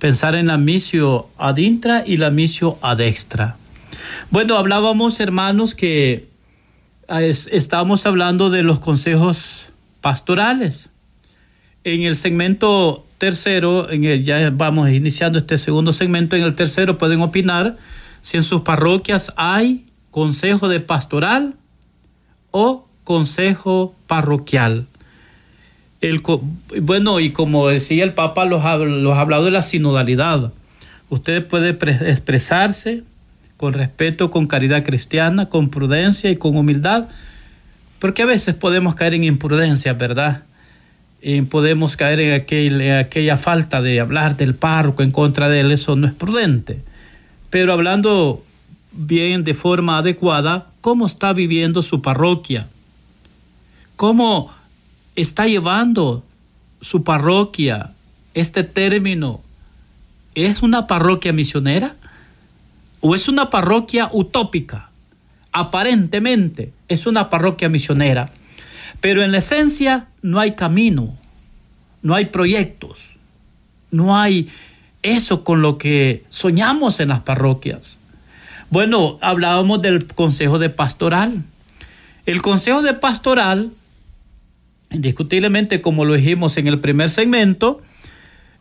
pensar 0.00 0.34
en 0.34 0.48
la 0.48 0.58
misión 0.58 1.22
ad 1.38 1.56
intra 1.58 2.02
y 2.04 2.16
la 2.16 2.30
misión 2.30 2.74
ad 2.82 3.00
extra. 3.00 3.54
Bueno, 4.30 4.56
hablábamos, 4.56 5.20
hermanos, 5.20 5.76
que 5.76 6.26
ah, 7.06 7.22
estábamos 7.22 8.06
hablando 8.06 8.50
de 8.50 8.64
los 8.64 8.80
consejos 8.80 9.70
pastorales. 10.00 10.90
En 11.84 12.02
el 12.02 12.16
segmento 12.16 13.06
tercero, 13.18 13.88
ya 13.92 14.50
vamos 14.50 14.90
iniciando 14.90 15.38
este 15.38 15.58
segundo 15.58 15.92
segmento, 15.92 16.34
en 16.34 16.42
el 16.42 16.56
tercero 16.56 16.98
pueden 16.98 17.20
opinar 17.20 17.76
si 18.22 18.38
en 18.38 18.42
sus 18.44 18.62
parroquias 18.62 19.34
hay 19.36 19.84
consejo 20.10 20.68
de 20.68 20.80
pastoral 20.80 21.56
o 22.52 22.88
consejo 23.04 23.94
parroquial. 24.06 24.86
El, 26.00 26.22
bueno, 26.80 27.20
y 27.20 27.30
como 27.30 27.68
decía 27.68 28.04
el 28.04 28.14
Papa, 28.14 28.44
los, 28.44 28.62
los 28.88 29.16
ha 29.16 29.20
hablado 29.20 29.44
de 29.44 29.50
la 29.50 29.62
sinodalidad. 29.62 30.52
Usted 31.10 31.46
puede 31.46 31.70
expresarse 32.08 33.02
con 33.56 33.72
respeto, 33.72 34.30
con 34.30 34.46
caridad 34.46 34.84
cristiana, 34.84 35.48
con 35.48 35.68
prudencia 35.68 36.30
y 36.30 36.36
con 36.36 36.56
humildad, 36.56 37.08
porque 37.98 38.22
a 38.22 38.26
veces 38.26 38.54
podemos 38.54 38.94
caer 38.94 39.14
en 39.14 39.24
imprudencia, 39.24 39.92
¿verdad? 39.94 40.42
Y 41.20 41.42
podemos 41.42 41.96
caer 41.96 42.20
en, 42.20 42.80
en 42.80 42.92
aquella 42.92 43.36
falta 43.36 43.82
de 43.82 44.00
hablar 44.00 44.36
del 44.36 44.54
párroco 44.54 45.02
en 45.02 45.10
contra 45.10 45.48
de 45.48 45.60
él, 45.60 45.72
eso 45.72 45.96
no 45.96 46.06
es 46.06 46.12
prudente. 46.12 46.80
Pero 47.52 47.74
hablando 47.74 48.42
bien 48.92 49.44
de 49.44 49.52
forma 49.52 49.98
adecuada, 49.98 50.68
¿cómo 50.80 51.04
está 51.04 51.34
viviendo 51.34 51.82
su 51.82 52.00
parroquia? 52.00 52.66
¿Cómo 53.96 54.50
está 55.16 55.46
llevando 55.46 56.24
su 56.80 57.04
parroquia 57.04 57.92
este 58.32 58.64
término? 58.64 59.42
¿Es 60.34 60.62
una 60.62 60.86
parroquia 60.86 61.34
misionera? 61.34 61.94
¿O 63.02 63.14
es 63.14 63.28
una 63.28 63.50
parroquia 63.50 64.08
utópica? 64.10 64.90
Aparentemente 65.52 66.72
es 66.88 67.06
una 67.06 67.28
parroquia 67.28 67.68
misionera, 67.68 68.30
pero 69.02 69.22
en 69.22 69.30
la 69.30 69.38
esencia 69.38 70.08
no 70.22 70.40
hay 70.40 70.52
camino, 70.52 71.18
no 72.00 72.14
hay 72.14 72.24
proyectos, 72.24 73.10
no 73.90 74.16
hay 74.16 74.48
eso 75.02 75.44
con 75.44 75.62
lo 75.62 75.78
que 75.78 76.24
soñamos 76.28 77.00
en 77.00 77.08
las 77.08 77.20
parroquias. 77.20 77.98
Bueno, 78.70 79.18
hablábamos 79.20 79.82
del 79.82 80.06
consejo 80.06 80.58
de 80.58 80.70
pastoral. 80.70 81.42
El 82.24 82.40
consejo 82.40 82.82
de 82.82 82.94
pastoral, 82.94 83.70
indiscutiblemente 84.90 85.80
como 85.80 86.04
lo 86.04 86.14
dijimos 86.14 86.56
en 86.56 86.68
el 86.68 86.78
primer 86.78 87.10
segmento, 87.10 87.82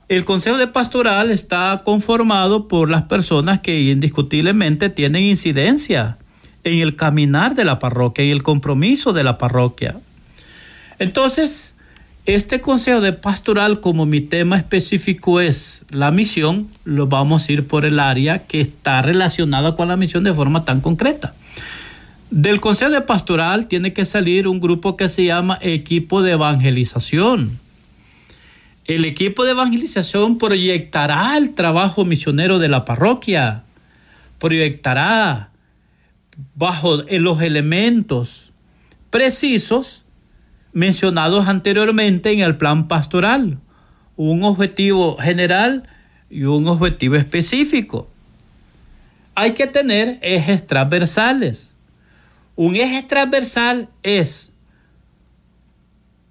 el 0.09 0.25
consejo 0.25 0.57
de 0.57 0.67
pastoral 0.67 1.31
está 1.31 1.83
conformado 1.85 2.67
por 2.67 2.89
las 2.89 3.03
personas 3.03 3.61
que 3.61 3.79
indiscutiblemente 3.83 4.89
tienen 4.89 5.23
incidencia 5.23 6.17
en 6.65 6.79
el 6.79 6.95
caminar 6.95 7.55
de 7.55 7.63
la 7.63 7.79
parroquia 7.79 8.25
y 8.25 8.31
el 8.31 8.43
compromiso 8.43 9.13
de 9.13 9.23
la 9.23 9.37
parroquia. 9.37 9.95
Entonces, 10.99 11.75
este 12.35 12.61
consejo 12.61 13.01
de 13.01 13.13
pastoral, 13.13 13.79
como 13.79 14.05
mi 14.05 14.21
tema 14.21 14.57
específico 14.57 15.41
es 15.41 15.85
la 15.89 16.11
misión, 16.11 16.69
lo 16.83 17.07
vamos 17.07 17.47
a 17.47 17.51
ir 17.51 17.67
por 17.67 17.83
el 17.83 17.99
área 17.99 18.39
que 18.39 18.61
está 18.61 19.01
relacionada 19.01 19.75
con 19.75 19.87
la 19.87 19.97
misión 19.97 20.23
de 20.23 20.33
forma 20.33 20.63
tan 20.63 20.81
concreta. 20.81 21.33
Del 22.29 22.61
consejo 22.61 22.91
de 22.91 23.01
pastoral 23.01 23.67
tiene 23.67 23.91
que 23.91 24.05
salir 24.05 24.47
un 24.47 24.59
grupo 24.59 24.95
que 24.95 25.09
se 25.09 25.25
llama 25.25 25.59
equipo 25.61 26.21
de 26.21 26.31
evangelización. 26.31 27.59
El 28.85 29.03
equipo 29.03 29.43
de 29.43 29.51
evangelización 29.51 30.37
proyectará 30.37 31.37
el 31.37 31.53
trabajo 31.53 32.05
misionero 32.05 32.59
de 32.59 32.69
la 32.69 32.85
parroquia, 32.85 33.63
proyectará 34.39 35.49
bajo 36.55 37.03
los 37.09 37.41
elementos 37.41 38.51
precisos 39.09 40.05
mencionados 40.73 41.47
anteriormente 41.47 42.31
en 42.31 42.39
el 42.39 42.57
plan 42.57 42.87
pastoral, 42.87 43.59
un 44.15 44.43
objetivo 44.43 45.17
general 45.17 45.83
y 46.29 46.43
un 46.43 46.67
objetivo 46.67 47.15
específico. 47.15 48.09
Hay 49.35 49.53
que 49.53 49.67
tener 49.67 50.19
ejes 50.21 50.65
transversales. 50.67 51.75
Un 52.55 52.75
eje 52.75 53.03
transversal 53.03 53.89
es 54.03 54.53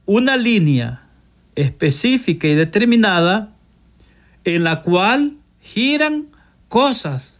una 0.06 0.36
línea 0.36 1.02
específica 1.54 2.46
y 2.46 2.54
determinada 2.54 3.52
en 4.44 4.64
la 4.64 4.82
cual 4.82 5.36
giran 5.60 6.26
cosas 6.68 7.38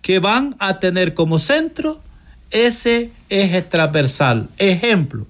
que 0.00 0.18
van 0.18 0.56
a 0.58 0.80
tener 0.80 1.14
como 1.14 1.38
centro 1.38 2.02
ese 2.50 3.10
eje 3.28 3.62
transversal. 3.62 4.48
Ejemplo, 4.58 5.26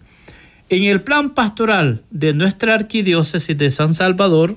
en 0.72 0.84
el 0.84 1.02
plan 1.02 1.34
pastoral 1.34 2.02
de 2.10 2.32
nuestra 2.32 2.74
arquidiócesis 2.74 3.56
de 3.58 3.70
San 3.70 3.92
Salvador, 3.92 4.56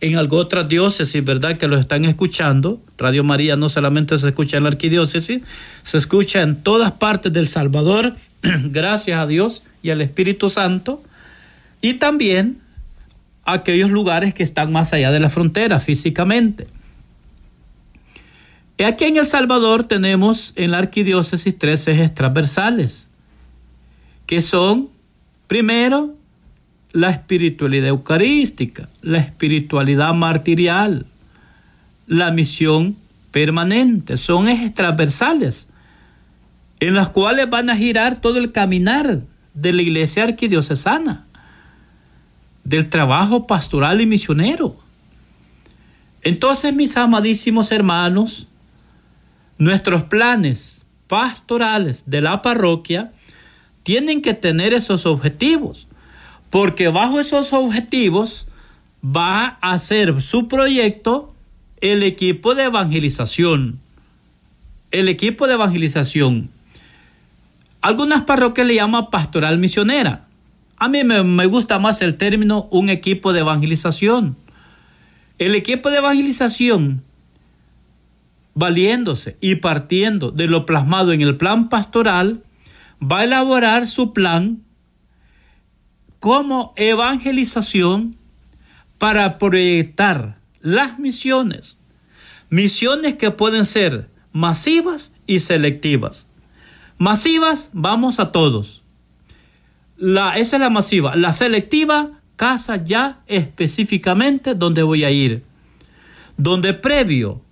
en 0.00 0.16
alguna 0.16 0.42
otra 0.42 0.64
diócesis, 0.64 1.24
¿verdad? 1.24 1.56
Que 1.56 1.68
lo 1.68 1.78
están 1.78 2.04
escuchando. 2.04 2.82
Radio 2.98 3.22
María 3.22 3.56
no 3.56 3.68
solamente 3.68 4.18
se 4.18 4.28
escucha 4.28 4.56
en 4.56 4.64
la 4.64 4.70
arquidiócesis, 4.70 5.42
se 5.82 5.98
escucha 5.98 6.42
en 6.42 6.56
todas 6.62 6.92
partes 6.92 7.32
del 7.32 7.46
Salvador, 7.46 8.16
gracias 8.42 9.20
a 9.20 9.26
Dios 9.26 9.62
y 9.82 9.90
al 9.90 10.02
Espíritu 10.02 10.50
Santo. 10.50 11.02
Y 11.80 11.94
también 11.94 12.58
aquellos 13.44 13.90
lugares 13.90 14.34
que 14.34 14.42
están 14.42 14.72
más 14.72 14.92
allá 14.92 15.12
de 15.12 15.20
la 15.20 15.30
frontera 15.30 15.78
físicamente. 15.78 16.66
Aquí 18.84 19.04
en 19.04 19.16
El 19.16 19.26
Salvador 19.26 19.84
tenemos 19.84 20.52
en 20.56 20.72
la 20.72 20.78
arquidiócesis 20.78 21.56
tres 21.56 21.86
ejes 21.86 22.12
transversales, 22.12 23.08
que 24.26 24.42
son 24.42 24.90
Primero, 25.46 26.16
la 26.92 27.10
espiritualidad 27.10 27.88
eucarística, 27.88 28.88
la 29.02 29.18
espiritualidad 29.18 30.14
martirial, 30.14 31.06
la 32.06 32.30
misión 32.30 32.96
permanentes, 33.30 34.20
son 34.20 34.48
ejes 34.48 34.72
transversales, 34.72 35.68
en 36.80 36.94
las 36.94 37.10
cuales 37.10 37.48
van 37.48 37.70
a 37.70 37.76
girar 37.76 38.20
todo 38.20 38.38
el 38.38 38.52
caminar 38.52 39.20
de 39.54 39.72
la 39.72 39.82
iglesia 39.82 40.24
arquidiocesana, 40.24 41.26
del 42.64 42.88
trabajo 42.88 43.46
pastoral 43.46 44.00
y 44.00 44.06
misionero. 44.06 44.76
Entonces, 46.22 46.74
mis 46.74 46.96
amadísimos 46.96 47.70
hermanos, 47.70 48.48
nuestros 49.58 50.04
planes 50.04 50.84
pastorales 51.06 52.02
de 52.06 52.20
la 52.20 52.42
parroquia 52.42 53.12
tienen 53.86 54.20
que 54.20 54.34
tener 54.34 54.74
esos 54.74 55.06
objetivos, 55.06 55.86
porque 56.50 56.88
bajo 56.88 57.20
esos 57.20 57.52
objetivos 57.52 58.48
va 59.00 59.58
a 59.60 59.78
ser 59.78 60.20
su 60.22 60.48
proyecto 60.48 61.32
el 61.80 62.02
equipo 62.02 62.56
de 62.56 62.64
evangelización. 62.64 63.78
El 64.90 65.08
equipo 65.08 65.46
de 65.46 65.54
evangelización. 65.54 66.50
Algunas 67.80 68.24
parroquias 68.24 68.66
le 68.66 68.74
llaman 68.74 69.08
pastoral 69.08 69.56
misionera. 69.58 70.26
A 70.78 70.88
mí 70.88 71.04
me, 71.04 71.22
me, 71.22 71.46
gusta 71.46 71.78
más 71.78 72.02
el 72.02 72.16
término 72.16 72.66
un 72.72 72.88
equipo 72.88 73.32
de 73.32 73.38
evangelización. 73.38 74.36
El 75.38 75.54
equipo 75.54 75.92
de 75.92 75.98
evangelización, 75.98 77.04
valiéndose 78.54 79.36
y 79.40 79.54
partiendo 79.54 80.32
de 80.32 80.48
lo 80.48 80.66
plasmado 80.66 81.12
en 81.12 81.20
el 81.20 81.36
plan 81.36 81.68
pastoral, 81.68 82.42
va 83.02 83.20
a 83.20 83.24
elaborar 83.24 83.86
su 83.86 84.12
plan 84.12 84.62
como 86.20 86.72
evangelización 86.76 88.16
para 88.98 89.38
proyectar 89.38 90.38
las 90.60 90.98
misiones. 90.98 91.78
Misiones 92.48 93.14
que 93.14 93.30
pueden 93.30 93.64
ser 93.64 94.08
masivas 94.32 95.12
y 95.26 95.40
selectivas. 95.40 96.26
Masivas, 96.98 97.70
vamos 97.72 98.18
a 98.20 98.32
todos. 98.32 98.82
La, 99.96 100.36
esa 100.38 100.56
es 100.56 100.60
la 100.60 100.70
masiva. 100.70 101.16
La 101.16 101.32
selectiva, 101.32 102.10
casa 102.36 102.76
ya 102.82 103.20
específicamente 103.26 104.54
donde 104.54 104.82
voy 104.82 105.04
a 105.04 105.10
ir. 105.10 105.44
Donde 106.36 106.74
previo, 106.74 107.42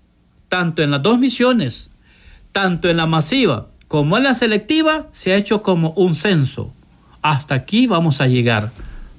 tanto 0.49 0.83
en 0.83 0.91
las 0.91 1.03
dos 1.03 1.19
misiones, 1.19 1.91
tanto 2.53 2.89
en 2.89 2.97
la 2.97 3.07
masiva 3.07 3.69
como 3.89 4.17
en 4.17 4.25
la 4.25 4.35
selectiva, 4.35 5.09
se 5.13 5.33
ha 5.33 5.37
hecho 5.37 5.63
como 5.63 5.91
un 5.91 6.15
censo. 6.15 6.73
Hasta 7.23 7.55
aquí 7.55 7.87
vamos 7.87 8.21
a 8.21 8.27
llegar. 8.27 8.73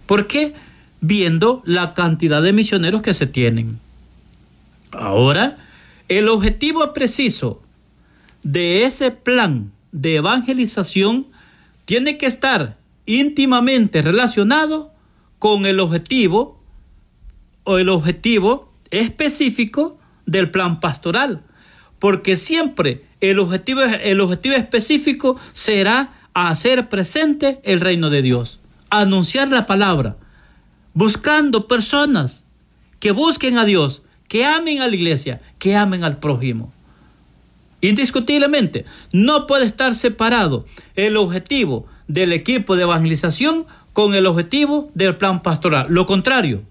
¿Por 0.05 0.27
qué? 0.27 0.53
Viendo 1.01 1.61
la 1.65 1.93
cantidad 1.93 2.41
de 2.41 2.53
misioneros 2.53 3.01
que 3.01 3.13
se 3.13 3.27
tienen. 3.27 3.79
Ahora, 4.91 5.57
el 6.07 6.29
objetivo 6.29 6.93
preciso 6.93 7.61
de 8.43 8.83
ese 8.83 9.11
plan 9.11 9.71
de 9.91 10.17
evangelización 10.17 11.27
tiene 11.85 12.17
que 12.17 12.25
estar 12.25 12.77
íntimamente 13.05 14.01
relacionado 14.01 14.93
con 15.39 15.65
el 15.65 15.79
objetivo 15.79 16.61
o 17.63 17.77
el 17.77 17.89
objetivo 17.89 18.71
específico 18.91 19.97
del 20.25 20.51
plan 20.51 20.79
pastoral, 20.79 21.43
porque 21.99 22.35
siempre 22.35 23.05
el 23.29 23.39
objetivo, 23.39 23.81
el 23.81 24.21
objetivo 24.21 24.55
específico 24.55 25.39
será 25.53 26.13
hacer 26.33 26.89
presente 26.89 27.59
el 27.63 27.79
reino 27.79 28.09
de 28.09 28.21
Dios, 28.21 28.59
anunciar 28.89 29.47
la 29.49 29.65
palabra, 29.65 30.17
buscando 30.93 31.67
personas 31.67 32.45
que 32.99 33.11
busquen 33.11 33.57
a 33.57 33.65
Dios, 33.65 34.01
que 34.27 34.45
amen 34.45 34.81
a 34.81 34.87
la 34.87 34.95
iglesia, 34.95 35.41
que 35.59 35.75
amen 35.75 36.03
al 36.03 36.17
prójimo. 36.17 36.73
Indiscutiblemente, 37.81 38.85
no 39.11 39.47
puede 39.47 39.65
estar 39.65 39.93
separado 39.93 40.65
el 40.95 41.17
objetivo 41.17 41.85
del 42.07 42.33
equipo 42.33 42.75
de 42.75 42.83
evangelización 42.83 43.65
con 43.93 44.13
el 44.15 44.25
objetivo 44.25 44.89
del 44.93 45.17
plan 45.17 45.41
pastoral. 45.41 45.87
Lo 45.89 46.05
contrario, 46.05 46.63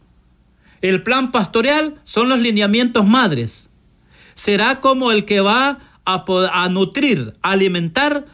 el 0.82 1.02
plan 1.02 1.32
pastoral 1.32 1.94
son 2.02 2.28
los 2.28 2.40
lineamientos 2.40 3.06
madres. 3.06 3.70
Será 4.34 4.80
como 4.80 5.12
el 5.12 5.24
que 5.24 5.40
va 5.40 5.78
a, 6.04 6.68
nutrir, 6.70 7.34
alimentar 7.42 8.26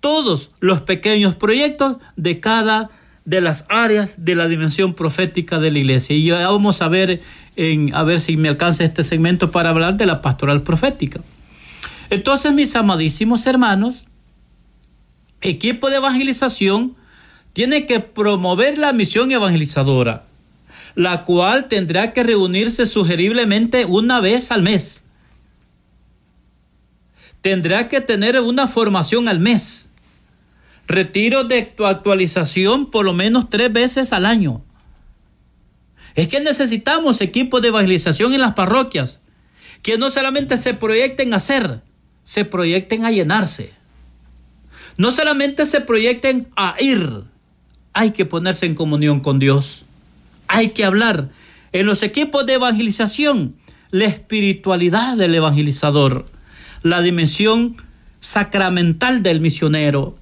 todos 0.00 0.50
los 0.60 0.82
pequeños 0.82 1.34
proyectos 1.34 1.96
de 2.16 2.40
cada 2.40 2.90
de 3.24 3.42
las 3.42 3.66
áreas 3.68 4.14
de 4.16 4.34
la 4.34 4.48
dimensión 4.48 4.94
profética 4.94 5.58
de 5.58 5.70
la 5.70 5.78
iglesia. 5.78 6.16
Y 6.16 6.30
vamos 6.30 6.80
a 6.80 6.88
ver, 6.88 7.20
en, 7.56 7.94
a 7.94 8.02
ver 8.02 8.20
si 8.20 8.38
me 8.38 8.48
alcanza 8.48 8.84
este 8.84 9.04
segmento 9.04 9.50
para 9.50 9.68
hablar 9.68 9.98
de 9.98 10.06
la 10.06 10.22
pastoral 10.22 10.62
profética. 10.62 11.20
Entonces, 12.08 12.54
mis 12.54 12.74
amadísimos 12.74 13.46
hermanos, 13.46 14.06
equipo 15.42 15.90
de 15.90 15.96
evangelización 15.96 16.96
tiene 17.52 17.86
que 17.86 18.00
promover 18.00 18.78
la 18.78 18.92
misión 18.92 19.30
evangelizadora, 19.30 20.24
la 20.94 21.24
cual 21.24 21.68
tendrá 21.68 22.12
que 22.12 22.22
reunirse 22.22 22.86
sugeriblemente 22.86 23.84
una 23.84 24.20
vez 24.20 24.50
al 24.50 24.62
mes. 24.62 25.04
Tendrá 27.40 27.88
que 27.88 28.00
tener 28.00 28.40
una 28.40 28.68
formación 28.68 29.28
al 29.28 29.38
mes. 29.40 29.88
Retiro 30.86 31.44
de 31.44 31.72
actualización 31.84 32.90
por 32.90 33.04
lo 33.04 33.12
menos 33.12 33.50
tres 33.50 33.72
veces 33.72 34.12
al 34.12 34.26
año. 34.26 34.62
Es 36.14 36.28
que 36.28 36.40
necesitamos 36.40 37.20
equipos 37.20 37.62
de 37.62 37.68
evangelización 37.68 38.32
en 38.32 38.40
las 38.40 38.54
parroquias 38.54 39.20
que 39.82 39.98
no 39.98 40.10
solamente 40.10 40.56
se 40.56 40.74
proyecten 40.74 41.32
a 41.32 41.36
hacer, 41.36 41.82
se 42.24 42.44
proyecten 42.44 43.04
a 43.04 43.10
llenarse. 43.10 43.72
No 44.96 45.12
solamente 45.12 45.64
se 45.66 45.80
proyecten 45.80 46.48
a 46.56 46.74
ir, 46.80 47.24
hay 47.92 48.10
que 48.10 48.24
ponerse 48.24 48.66
en 48.66 48.74
comunión 48.74 49.20
con 49.20 49.38
Dios. 49.38 49.84
Hay 50.48 50.70
que 50.70 50.84
hablar 50.84 51.28
en 51.72 51.86
los 51.86 52.02
equipos 52.02 52.46
de 52.46 52.54
evangelización 52.54 53.56
la 53.90 54.06
espiritualidad 54.06 55.16
del 55.16 55.34
evangelizador, 55.34 56.26
la 56.88 57.02
dimensión 57.02 57.76
sacramental 58.20 59.22
del 59.22 59.40
misionero. 59.40 60.16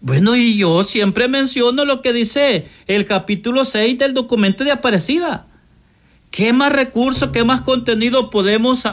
Bueno, 0.00 0.36
y 0.36 0.56
yo 0.56 0.84
siempre 0.84 1.28
menciono 1.28 1.84
lo 1.84 2.02
que 2.02 2.12
dice 2.12 2.66
el 2.86 3.04
capítulo 3.04 3.64
6 3.64 3.98
del 3.98 4.14
documento 4.14 4.64
de 4.64 4.72
Aparecida. 4.72 5.46
¿Qué 6.30 6.52
más 6.52 6.72
recursos, 6.72 7.30
qué 7.30 7.42
más 7.42 7.62
contenido 7.62 8.30
podemos 8.30 8.84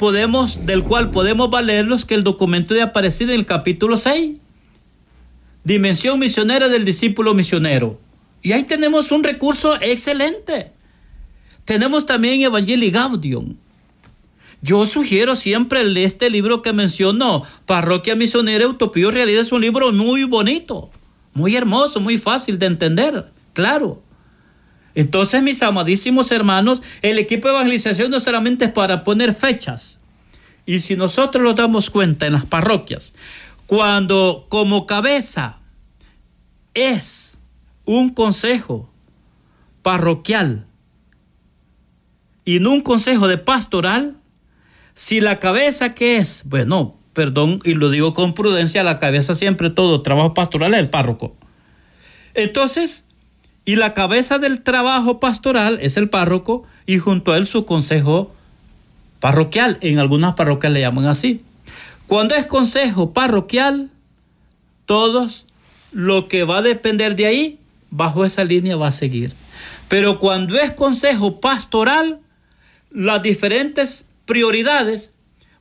podemos, 0.00 0.64
del 0.64 0.82
cual 0.82 1.10
podemos 1.10 1.50
valerlos 1.50 2.06
que 2.06 2.14
el 2.14 2.24
documento 2.24 2.72
de 2.72 2.80
Aparecida 2.80 3.34
en 3.34 3.40
el 3.40 3.44
capítulo 3.44 3.98
6. 3.98 4.38
Dimensión 5.62 6.18
misionera 6.18 6.70
del 6.70 6.86
discípulo 6.86 7.34
misionero. 7.34 8.00
Y 8.40 8.52
ahí 8.52 8.64
tenemos 8.64 9.12
un 9.12 9.22
recurso 9.22 9.78
excelente. 9.82 10.72
Tenemos 11.66 12.06
también 12.06 12.40
Evangelii 12.40 12.90
Gaudium. 12.90 13.56
Yo 14.62 14.84
sugiero 14.84 15.36
siempre 15.36 15.80
este 16.04 16.28
libro 16.28 16.60
que 16.60 16.72
mencionó, 16.72 17.44
Parroquia 17.64 18.14
Misionera 18.14 18.66
Utopía 18.68 19.10
Realidad, 19.10 19.40
es 19.40 19.52
un 19.52 19.62
libro 19.62 19.90
muy 19.92 20.24
bonito, 20.24 20.90
muy 21.32 21.56
hermoso, 21.56 22.00
muy 22.00 22.18
fácil 22.18 22.58
de 22.58 22.66
entender, 22.66 23.30
claro. 23.54 24.02
Entonces, 24.94 25.42
mis 25.42 25.62
amadísimos 25.62 26.30
hermanos, 26.30 26.82
el 27.00 27.18
equipo 27.18 27.48
de 27.48 27.54
evangelización 27.54 28.10
no 28.10 28.20
solamente 28.20 28.66
es 28.66 28.72
para 28.72 29.02
poner 29.02 29.34
fechas. 29.34 29.98
Y 30.66 30.80
si 30.80 30.94
nosotros 30.94 31.42
nos 31.42 31.56
damos 31.56 31.88
cuenta 31.88 32.26
en 32.26 32.34
las 32.34 32.44
parroquias, 32.44 33.14
cuando 33.66 34.46
como 34.48 34.86
cabeza 34.86 35.60
es 36.74 37.38
un 37.86 38.10
consejo 38.10 38.90
parroquial 39.82 40.66
y 42.44 42.60
no 42.60 42.72
un 42.72 42.82
consejo 42.82 43.26
de 43.26 43.38
pastoral, 43.38 44.19
si 45.00 45.22
la 45.22 45.40
cabeza 45.40 45.94
que 45.94 46.18
es, 46.18 46.42
bueno, 46.44 46.94
perdón, 47.14 47.60
y 47.64 47.72
lo 47.72 47.88
digo 47.88 48.12
con 48.12 48.34
prudencia, 48.34 48.84
la 48.84 48.98
cabeza 48.98 49.34
siempre 49.34 49.70
todo 49.70 50.02
trabajo 50.02 50.34
pastoral 50.34 50.74
es 50.74 50.80
el 50.80 50.90
párroco. 50.90 51.34
Entonces, 52.34 53.04
y 53.64 53.76
la 53.76 53.94
cabeza 53.94 54.38
del 54.38 54.60
trabajo 54.60 55.18
pastoral 55.18 55.78
es 55.80 55.96
el 55.96 56.10
párroco 56.10 56.64
y 56.84 56.98
junto 56.98 57.32
a 57.32 57.38
él 57.38 57.46
su 57.46 57.64
consejo 57.64 58.30
parroquial. 59.20 59.78
En 59.80 59.98
algunas 59.98 60.34
parroquias 60.34 60.70
le 60.70 60.80
llaman 60.80 61.06
así. 61.06 61.40
Cuando 62.06 62.34
es 62.34 62.44
consejo 62.44 63.14
parroquial, 63.14 63.88
todos 64.84 65.46
lo 65.92 66.28
que 66.28 66.44
va 66.44 66.58
a 66.58 66.62
depender 66.62 67.16
de 67.16 67.24
ahí, 67.24 67.58
bajo 67.88 68.26
esa 68.26 68.44
línea 68.44 68.76
va 68.76 68.88
a 68.88 68.92
seguir. 68.92 69.32
Pero 69.88 70.18
cuando 70.18 70.58
es 70.58 70.72
consejo 70.72 71.40
pastoral, 71.40 72.20
las 72.90 73.22
diferentes 73.22 74.04
prioridades 74.30 75.10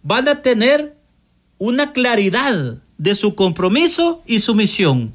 van 0.03 0.27
a 0.27 0.43
tener 0.43 0.95
una 1.57 1.91
claridad 1.91 2.77
de 2.99 3.15
su 3.15 3.33
compromiso 3.33 4.21
y 4.27 4.41
su 4.41 4.53
misión 4.53 5.11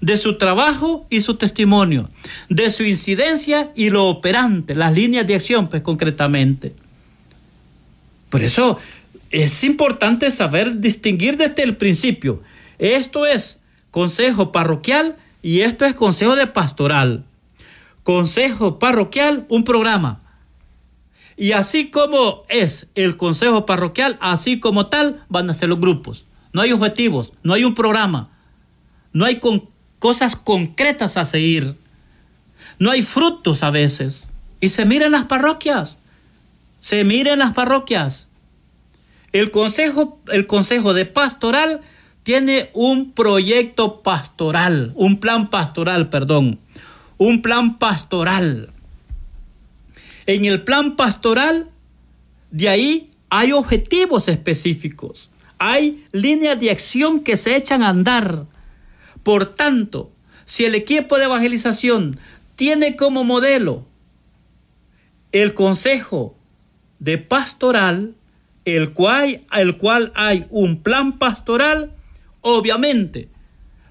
de 0.00 0.16
su 0.16 0.36
trabajo 0.38 1.06
y 1.10 1.22
su 1.22 1.34
testimonio, 1.36 2.08
de 2.48 2.70
su 2.70 2.84
incidencia 2.84 3.72
y 3.74 3.90
lo 3.90 4.06
operante, 4.06 4.74
las 4.74 4.94
líneas 4.94 5.26
de 5.26 5.34
acción, 5.34 5.68
pues 5.68 5.82
concretamente. 5.82 6.74
Por 8.28 8.42
eso, 8.42 8.78
es 9.30 9.64
importante 9.64 10.30
saber 10.30 10.80
distinguir 10.80 11.36
desde 11.36 11.62
el 11.62 11.76
principio. 11.76 12.42
Esto 12.78 13.26
es 13.26 13.58
consejo 13.90 14.52
parroquial 14.52 15.16
y 15.42 15.60
esto 15.60 15.84
es 15.84 15.94
consejo 15.94 16.36
de 16.36 16.46
pastoral. 16.46 17.24
Consejo 18.02 18.78
parroquial, 18.78 19.46
un 19.48 19.64
programa. 19.64 20.20
Y 21.36 21.52
así 21.52 21.90
como 21.90 22.44
es 22.48 22.86
el 22.94 23.16
consejo 23.16 23.66
parroquial, 23.66 24.16
así 24.20 24.58
como 24.58 24.86
tal, 24.86 25.24
van 25.28 25.50
a 25.50 25.54
ser 25.54 25.68
los 25.68 25.80
grupos. 25.80 26.24
No 26.52 26.62
hay 26.62 26.72
objetivos, 26.72 27.32
no 27.42 27.52
hay 27.52 27.64
un 27.64 27.74
programa, 27.74 28.30
no 29.12 29.26
hay 29.26 29.40
cosas 29.98 30.36
concretas 30.36 31.16
a 31.18 31.26
seguir, 31.26 31.76
no 32.78 32.90
hay 32.90 33.02
frutos 33.02 33.62
a 33.62 33.70
veces. 33.70 34.32
Y 34.60 34.70
se 34.70 34.86
miran 34.86 35.12
las 35.12 35.24
parroquias, 35.24 36.00
se 36.80 37.04
miren 37.04 37.40
las 37.40 37.52
parroquias. 37.52 38.28
El 39.32 39.50
consejo, 39.50 40.18
el 40.32 40.46
consejo 40.46 40.94
de 40.94 41.04
pastoral 41.04 41.82
tiene 42.22 42.70
un 42.72 43.12
proyecto 43.12 44.02
pastoral, 44.02 44.92
un 44.94 45.20
plan 45.20 45.50
pastoral, 45.50 46.08
perdón, 46.08 46.58
un 47.18 47.42
plan 47.42 47.78
pastoral. 47.78 48.72
En 50.26 50.44
el 50.44 50.64
plan 50.64 50.96
pastoral, 50.96 51.70
de 52.50 52.68
ahí 52.68 53.10
hay 53.30 53.52
objetivos 53.52 54.28
específicos, 54.28 55.30
hay 55.58 56.04
líneas 56.12 56.58
de 56.58 56.70
acción 56.70 57.20
que 57.20 57.36
se 57.36 57.56
echan 57.56 57.82
a 57.82 57.88
andar. 57.88 58.46
Por 59.22 59.54
tanto, 59.54 60.12
si 60.44 60.64
el 60.64 60.74
equipo 60.74 61.16
de 61.16 61.24
evangelización 61.24 62.18
tiene 62.56 62.96
como 62.96 63.24
modelo 63.24 63.86
el 65.32 65.54
consejo 65.54 66.36
de 66.98 67.18
pastoral, 67.18 68.14
el 68.64 68.92
cual, 68.92 69.42
el 69.56 69.76
cual 69.76 70.12
hay 70.14 70.46
un 70.50 70.82
plan 70.82 71.18
pastoral, 71.18 71.92
obviamente 72.40 73.28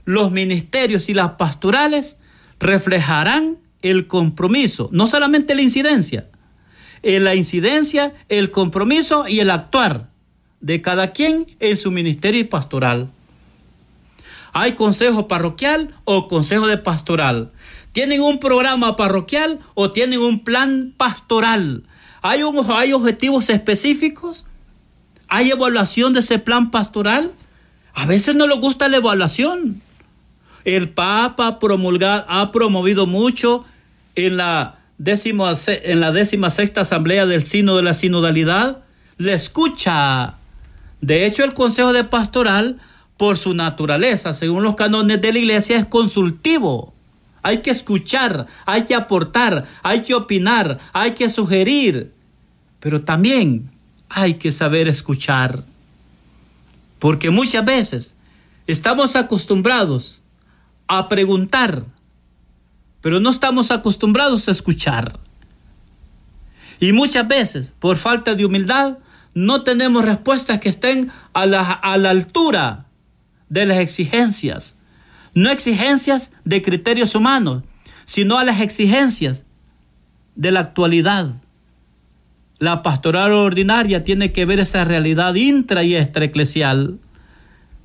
los 0.06 0.32
ministerios 0.32 1.10
y 1.10 1.14
las 1.14 1.32
pastorales 1.32 2.18
reflejarán 2.60 3.58
el 3.86 4.08
compromiso, 4.08 4.90
no 4.92 5.06
solamente 5.06 5.54
la 5.54 5.62
incidencia, 5.62 6.28
en 7.04 7.24
la 7.24 7.36
incidencia, 7.36 8.16
el 8.30 8.50
compromiso 8.50 9.28
y 9.28 9.42
el 9.42 9.52
actuar 9.52 10.10
de 10.60 10.82
cada 10.82 11.12
quien 11.14 11.46
en 11.60 11.78
su 11.78 11.92
ministerio 11.92 12.50
pastoral. 12.50 13.10
Hay 14.54 14.74
consejo 14.74 15.28
parroquial 15.28 15.94
o 16.04 16.28
consejo 16.28 16.66
de 16.66 16.80
pastoral. 16.80 17.52
¿Tienen 17.92 18.22
un 18.22 18.40
programa 18.40 18.96
parroquial 18.96 19.60
o 19.76 19.92
tienen 19.92 20.18
un 20.20 20.44
plan 20.44 20.96
pastoral? 20.98 21.84
¿Hay, 22.24 22.42
hay 22.70 22.94
objetivos 22.94 23.52
específicos? 23.52 24.46
¿Hay 25.28 25.52
evaluación 25.52 26.14
de 26.14 26.22
ese 26.22 26.40
plan 26.40 26.72
pastoral? 26.72 27.32
A 27.94 28.08
veces 28.08 28.34
no 28.34 28.48
les 28.48 28.60
gusta 28.60 28.88
la 28.88 28.98
evaluación. 28.98 29.80
El 30.64 30.90
Papa 30.90 31.60
ha 32.28 32.52
promovido 32.52 33.06
mucho 33.06 33.64
en 34.16 34.38
la, 34.38 34.80
décima, 34.98 35.54
en 35.68 36.00
la 36.00 36.12
décima 36.12 36.50
sexta 36.50 36.82
asamblea 36.82 37.26
del 37.26 37.44
Sino 37.44 37.76
de 37.76 37.84
la 37.84 37.94
Sinodalidad, 37.94 38.84
le 39.18 39.34
escucha. 39.34 40.36
De 41.02 41.26
hecho, 41.26 41.44
el 41.44 41.54
Consejo 41.54 41.94
de 41.94 42.04
Pastoral, 42.04 42.80
por 43.18 43.38
su 43.38 43.54
naturaleza, 43.54 44.34
según 44.34 44.64
los 44.64 44.76
cánones 44.76 45.22
de 45.22 45.34
la 45.34 45.40
Iglesia, 45.40 45.78
es 45.78 45.86
consultivo. 45.86 46.94
Hay 47.44 47.62
que 47.62 47.70
escuchar, 47.70 48.48
hay 48.66 48.84
que 48.84 48.96
aportar, 48.96 49.66
hay 49.84 50.02
que 50.02 50.16
opinar, 50.16 50.80
hay 50.94 51.12
que 51.12 51.30
sugerir, 51.30 52.12
pero 52.80 53.02
también 53.04 53.70
hay 54.10 54.36
que 54.36 54.52
saber 54.52 54.88
escuchar. 54.88 55.64
Porque 57.00 57.30
muchas 57.30 57.64
veces 57.64 58.16
estamos 58.66 59.16
acostumbrados 59.16 60.24
a 60.88 61.08
preguntar, 61.08 61.86
pero 63.06 63.20
no 63.20 63.30
estamos 63.30 63.70
acostumbrados 63.70 64.48
a 64.48 64.52
escuchar. 64.52 65.20
Y 66.80 66.92
muchas 66.92 67.28
veces, 67.28 67.72
por 67.78 67.98
falta 67.98 68.34
de 68.34 68.44
humildad, 68.44 68.98
no 69.36 69.62
tenemos 69.62 70.04
respuestas 70.04 70.58
que 70.58 70.70
estén 70.70 71.12
a 71.32 71.46
la, 71.46 71.62
a 71.72 72.00
la 72.00 72.10
altura 72.10 72.88
de 73.48 73.68
las 73.68 73.78
exigencias. 73.78 74.76
No 75.36 75.52
exigencias 75.52 76.32
de 76.46 76.64
criterios 76.64 77.14
humanos, 77.14 77.62
sino 78.06 78.40
a 78.40 78.44
las 78.44 78.60
exigencias 78.60 79.46
de 80.36 80.52
la 80.52 80.62
actualidad. 80.62 81.30
La 82.58 82.82
pastoral 82.82 83.34
ordinaria 83.34 84.04
tiene 84.04 84.32
que 84.32 84.46
ver 84.46 84.60
esa 84.60 84.84
realidad 84.84 85.36
intra 85.36 85.84
y 85.84 85.96
extraeclesial. 85.96 86.98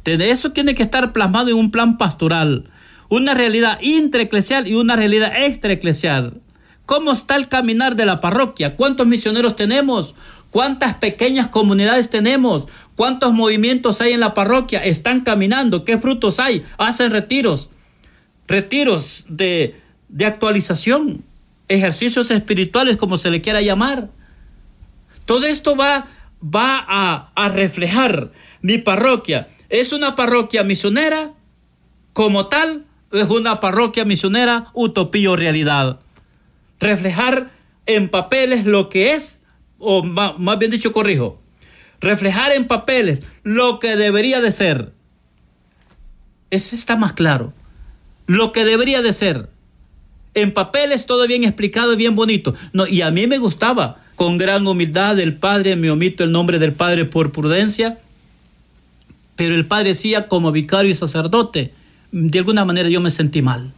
Eso 0.02 0.52
tiene 0.52 0.74
que 0.74 0.82
estar 0.82 1.12
plasmado 1.12 1.50
en 1.50 1.56
un 1.56 1.70
plan 1.70 1.98
pastoral 1.98 2.70
una 3.10 3.34
realidad 3.34 3.78
intraeclesial 3.82 4.66
y 4.66 4.74
una 4.74 4.96
realidad 4.96 5.32
extraeclesial. 5.44 6.40
¿Cómo 6.86 7.12
está 7.12 7.36
el 7.36 7.48
caminar 7.48 7.96
de 7.96 8.06
la 8.06 8.20
parroquia? 8.20 8.76
¿Cuántos 8.76 9.06
misioneros 9.06 9.56
tenemos? 9.56 10.14
¿Cuántas 10.50 10.94
pequeñas 10.94 11.48
comunidades 11.48 12.08
tenemos? 12.08 12.66
¿Cuántos 12.96 13.32
movimientos 13.32 14.00
hay 14.00 14.12
en 14.12 14.20
la 14.20 14.34
parroquia? 14.34 14.82
¿Están 14.82 15.20
caminando? 15.20 15.84
¿Qué 15.84 15.98
frutos 15.98 16.40
hay? 16.40 16.64
¿Hacen 16.78 17.10
retiros? 17.10 17.70
Retiros 18.48 19.26
de, 19.28 19.80
de 20.08 20.26
actualización, 20.26 21.24
ejercicios 21.68 22.30
espirituales, 22.30 22.96
como 22.96 23.18
se 23.18 23.30
le 23.30 23.40
quiera 23.40 23.60
llamar. 23.60 24.08
Todo 25.26 25.46
esto 25.46 25.76
va, 25.76 26.06
va 26.42 26.84
a, 26.88 27.32
a 27.34 27.48
reflejar 27.48 28.32
mi 28.62 28.78
parroquia. 28.78 29.48
¿Es 29.68 29.92
una 29.92 30.16
parroquia 30.16 30.64
misionera 30.64 31.32
como 32.12 32.46
tal 32.48 32.86
es 33.12 33.28
una 33.28 33.60
parroquia 33.60 34.04
misionera, 34.04 34.66
utopía 34.72 35.30
o 35.30 35.36
realidad. 35.36 36.00
Reflejar 36.78 37.50
en 37.86 38.08
papeles 38.08 38.66
lo 38.66 38.88
que 38.88 39.12
es, 39.12 39.40
o 39.78 40.02
más, 40.02 40.58
bien 40.58 40.70
dicho, 40.70 40.92
corrijo, 40.92 41.40
reflejar 42.00 42.52
en 42.52 42.66
papeles 42.66 43.20
lo 43.42 43.78
que 43.78 43.96
debería 43.96 44.40
de 44.40 44.52
ser. 44.52 44.92
Eso 46.50 46.74
está 46.74 46.96
más 46.96 47.12
claro. 47.12 47.52
Lo 48.26 48.52
que 48.52 48.64
debería 48.64 49.02
de 49.02 49.12
ser. 49.12 49.48
En 50.34 50.52
papeles 50.52 51.06
todo 51.06 51.26
bien 51.26 51.44
explicado 51.44 51.92
y 51.94 51.96
bien 51.96 52.14
bonito. 52.14 52.54
No, 52.72 52.86
y 52.86 53.02
a 53.02 53.10
mí 53.10 53.26
me 53.26 53.38
gustaba, 53.38 54.00
con 54.14 54.38
gran 54.38 54.66
humildad 54.66 55.16
del 55.16 55.36
Padre, 55.36 55.76
me 55.76 55.90
omito 55.90 56.22
el 56.22 56.30
nombre 56.32 56.58
del 56.58 56.72
Padre 56.72 57.04
por 57.04 57.32
prudencia, 57.32 57.98
pero 59.34 59.54
el 59.54 59.66
Padre 59.66 59.88
decía 59.90 60.28
como 60.28 60.52
vicario 60.52 60.90
y 60.90 60.94
sacerdote, 60.94 61.72
de 62.12 62.38
alguna 62.38 62.64
manera 62.64 62.88
yo 62.88 63.00
me 63.00 63.10
sentí 63.10 63.42
mal. 63.42 63.72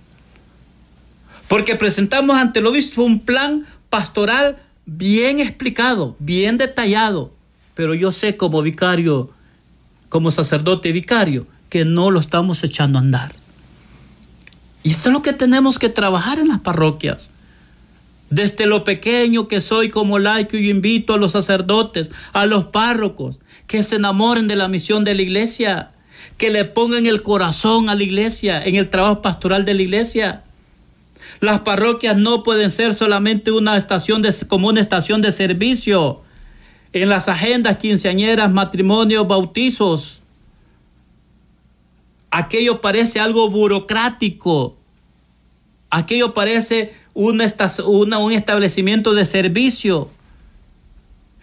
Porque 1.48 1.76
presentamos 1.76 2.36
ante 2.36 2.60
el 2.60 2.66
obispo 2.66 3.02
un 3.02 3.20
plan 3.20 3.66
pastoral 3.90 4.56
bien 4.86 5.40
explicado, 5.40 6.16
bien 6.18 6.56
detallado, 6.58 7.32
pero 7.74 7.94
yo 7.94 8.12
sé 8.12 8.36
como 8.36 8.62
vicario, 8.62 9.30
como 10.08 10.30
sacerdote 10.30 10.92
vicario, 10.92 11.46
que 11.68 11.84
no 11.84 12.10
lo 12.10 12.20
estamos 12.20 12.64
echando 12.64 12.98
a 12.98 13.02
andar. 13.02 13.32
Y 14.82 14.90
esto 14.90 15.08
es 15.08 15.12
lo 15.12 15.22
que 15.22 15.32
tenemos 15.32 15.78
que 15.78 15.88
trabajar 15.88 16.38
en 16.38 16.48
las 16.48 16.60
parroquias. 16.60 17.30
Desde 18.30 18.66
lo 18.66 18.84
pequeño 18.84 19.46
que 19.46 19.60
soy 19.60 19.90
como 19.90 20.18
laico, 20.18 20.56
yo 20.56 20.70
invito 20.70 21.14
a 21.14 21.18
los 21.18 21.32
sacerdotes, 21.32 22.10
a 22.32 22.46
los 22.46 22.64
párrocos, 22.66 23.38
que 23.66 23.82
se 23.82 23.96
enamoren 23.96 24.48
de 24.48 24.56
la 24.56 24.68
misión 24.68 25.04
de 25.04 25.14
la 25.14 25.22
iglesia, 25.22 25.92
que 26.36 26.50
le 26.50 26.64
pongan 26.64 27.06
el 27.06 27.22
corazón 27.22 27.88
a 27.88 27.94
la 27.94 28.02
iglesia, 28.02 28.62
en 28.62 28.76
el 28.76 28.90
trabajo 28.90 29.22
pastoral 29.22 29.64
de 29.64 29.74
la 29.74 29.82
iglesia. 29.82 30.42
Las 31.40 31.60
parroquias 31.60 32.16
no 32.16 32.42
pueden 32.42 32.70
ser 32.70 32.94
solamente 32.94 33.52
una 33.52 33.76
estación 33.76 34.22
de, 34.22 34.34
como 34.48 34.68
una 34.68 34.80
estación 34.80 35.22
de 35.22 35.32
servicio. 35.32 36.20
En 36.92 37.08
las 37.08 37.28
agendas 37.28 37.78
quinceañeras, 37.78 38.52
matrimonios, 38.52 39.26
bautizos, 39.26 40.20
aquello 42.30 42.80
parece 42.80 43.20
algo 43.20 43.48
burocrático. 43.50 44.76
Aquello 45.90 46.34
parece 46.34 46.94
una, 47.14 47.46
un 48.18 48.32
establecimiento 48.32 49.14
de 49.14 49.24
servicio. 49.24 50.10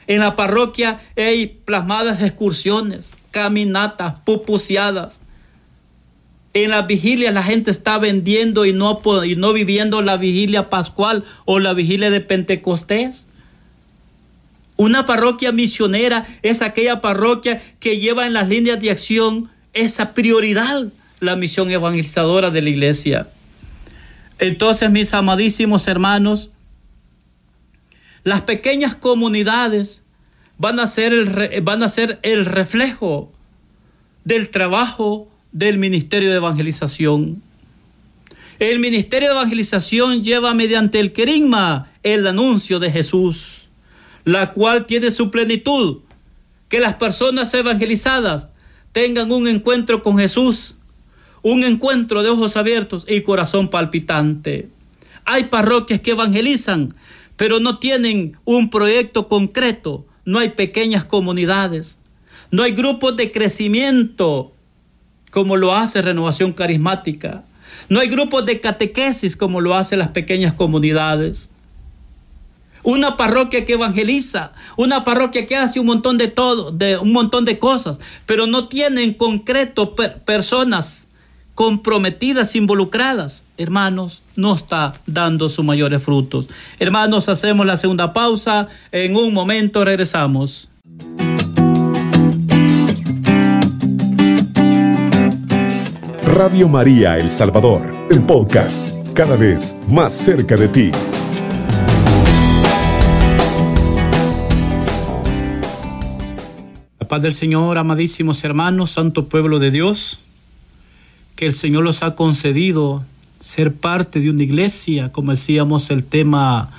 En 0.07 0.19
la 0.19 0.35
parroquia 0.35 0.99
hay 1.15 1.47
plasmadas 1.47 2.21
excursiones 2.21 3.13
caminatas, 3.31 4.15
pupuseadas. 4.25 5.21
En 6.53 6.71
las 6.71 6.87
vigilias 6.87 7.33
la 7.33 7.43
gente 7.43 7.71
está 7.71 7.99
vendiendo 7.99 8.65
y 8.65 8.73
no, 8.73 9.01
y 9.23 9.35
no 9.35 9.53
viviendo 9.53 10.01
la 10.01 10.17
vigilia 10.17 10.69
pascual 10.69 11.23
o 11.45 11.59
la 11.59 11.73
vigilia 11.73 12.09
de 12.09 12.21
Pentecostés. 12.21 13.27
Una 14.77 15.05
parroquia 15.05 15.51
misionera 15.51 16.25
es 16.41 16.61
aquella 16.61 17.01
parroquia 17.01 17.61
que 17.79 17.99
lleva 17.99 18.25
en 18.25 18.33
las 18.33 18.49
líneas 18.49 18.79
de 18.79 18.91
acción 18.91 19.49
esa 19.73 20.13
prioridad, 20.13 20.91
la 21.19 21.35
misión 21.35 21.69
evangelizadora 21.69 22.49
de 22.49 22.61
la 22.61 22.69
iglesia. 22.69 23.27
Entonces, 24.39 24.89
mis 24.89 25.13
amadísimos 25.13 25.87
hermanos, 25.87 26.51
las 28.23 28.41
pequeñas 28.43 28.95
comunidades 28.95 30.03
van 30.59 30.79
a 30.79 30.85
ser 30.85 31.13
el, 31.13 31.61
van 31.61 31.81
a 31.81 31.89
ser 31.89 32.19
el 32.21 32.45
reflejo 32.45 33.31
del 34.25 34.49
trabajo 34.49 35.27
del 35.51 35.79
Ministerio 35.79 36.29
de 36.29 36.35
Evangelización. 36.35 37.41
El 38.59 38.79
Ministerio 38.79 39.29
de 39.29 39.35
Evangelización 39.35 40.21
lleva 40.21 40.53
mediante 40.53 40.99
el 40.99 41.13
querigma 41.13 41.91
el 42.03 42.27
anuncio 42.27 42.79
de 42.79 42.91
Jesús, 42.91 43.69
la 44.25 44.51
cual 44.51 44.85
tiene 44.85 45.11
su 45.11 45.31
plenitud, 45.31 45.99
que 46.67 46.81
las 46.81 46.95
personas 46.95 47.53
evangelizadas 47.53 48.49
tengan 48.91 49.31
un 49.31 49.47
encuentro 49.47 50.03
con 50.03 50.17
Jesús, 50.17 50.75
un 51.41 51.63
encuentro 51.63 52.21
de 52.21 52.29
ojos 52.29 52.57
abiertos 52.57 53.05
y 53.07 53.21
corazón 53.21 53.69
palpitante. 53.69 54.67
Hay 55.23 55.45
parroquias 55.45 56.01
que 56.01 56.11
evangelizan, 56.11 56.93
pero 57.37 57.61
no 57.61 57.79
tienen 57.79 58.37
un 58.43 58.69
proyecto 58.69 59.29
concreto, 59.29 60.05
no 60.29 60.37
hay 60.37 60.49
pequeñas 60.49 61.05
comunidades, 61.05 61.97
no 62.51 62.61
hay 62.61 62.73
grupos 62.73 63.17
de 63.17 63.31
crecimiento 63.31 64.53
como 65.31 65.57
lo 65.57 65.73
hace 65.73 66.03
Renovación 66.03 66.53
Carismática, 66.53 67.43
no 67.89 67.99
hay 67.99 68.09
grupos 68.09 68.45
de 68.45 68.61
catequesis 68.61 69.35
como 69.35 69.59
lo 69.59 69.73
hacen 69.73 69.97
las 69.97 70.09
pequeñas 70.09 70.53
comunidades. 70.53 71.49
Una 72.83 73.17
parroquia 73.17 73.65
que 73.65 73.73
evangeliza, 73.73 74.53
una 74.77 75.03
parroquia 75.03 75.47
que 75.47 75.55
hace 75.55 75.79
un 75.79 75.87
montón 75.87 76.19
de 76.19 76.27
todo, 76.27 76.71
de 76.71 76.99
un 76.99 77.11
montón 77.11 77.43
de 77.43 77.57
cosas, 77.57 77.99
pero 78.27 78.45
no 78.45 78.67
tiene 78.67 79.01
en 79.01 79.15
concreto 79.15 79.95
personas 80.25 81.07
comprometidas, 81.55 82.55
involucradas, 82.55 83.43
hermanos, 83.57 84.21
no 84.39 84.55
está 84.55 84.93
dando 85.05 85.49
sus 85.49 85.65
mayores 85.65 86.03
frutos. 86.03 86.47
Hermanos, 86.79 87.29
hacemos 87.29 87.65
la 87.65 87.77
segunda 87.77 88.13
pausa. 88.13 88.67
En 88.91 89.15
un 89.15 89.33
momento 89.33 89.85
regresamos. 89.85 90.69
Radio 96.23 96.67
María 96.69 97.17
El 97.17 97.29
Salvador, 97.29 98.07
el 98.09 98.21
podcast, 98.21 98.87
cada 99.13 99.35
vez 99.35 99.75
más 99.89 100.13
cerca 100.13 100.55
de 100.55 100.67
ti. 100.69 100.91
La 106.99 107.07
paz 107.07 107.23
del 107.23 107.33
Señor, 107.33 107.77
amadísimos 107.77 108.43
hermanos, 108.43 108.91
santo 108.91 109.27
pueblo 109.27 109.59
de 109.59 109.71
Dios 109.71 110.19
que 111.39 111.45
el 111.45 111.53
Señor 111.53 111.85
los 111.85 112.03
ha 112.03 112.15
concedido 112.15 113.01
ser 113.39 113.73
parte 113.73 114.19
de 114.19 114.29
una 114.29 114.43
iglesia, 114.43 115.11
como 115.11 115.31
decíamos 115.31 115.89
el 115.89 116.03
tema. 116.03 116.69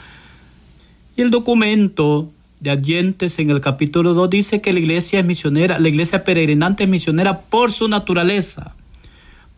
Y 1.16 1.22
el 1.22 1.30
documento 1.30 2.28
de 2.60 2.70
Adyentes 2.70 3.38
en 3.38 3.50
el 3.50 3.60
capítulo 3.60 4.14
2 4.14 4.30
dice 4.30 4.60
que 4.60 4.72
la 4.72 4.80
iglesia 4.80 5.20
es 5.20 5.26
misionera, 5.26 5.78
la 5.78 5.88
iglesia 5.88 6.24
peregrinante 6.24 6.84
es 6.84 6.90
misionera 6.90 7.40
por 7.40 7.72
su 7.72 7.88
naturaleza. 7.88 8.74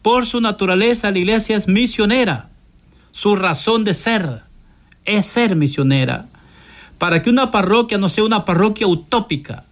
Por 0.03 0.27
su 0.27 0.41
naturaleza 0.41 1.11
la 1.11 1.19
iglesia 1.19 1.57
es 1.57 1.69
misionera. 1.69 2.49
Su 3.11 3.37
razón 3.37 3.85
de 3.85 3.95
ser 3.95 4.43
es 5.05 5.27
ser 5.27 5.57
misionera. 5.57 6.27
Para 6.99 7.23
que 7.23 7.31
una 7.31 7.51
parroquia 7.51 7.99
no 7.99 8.09
sea 8.09 8.25
una 8.25 8.45
parroquia 8.45 8.87
utópica, 8.87 9.65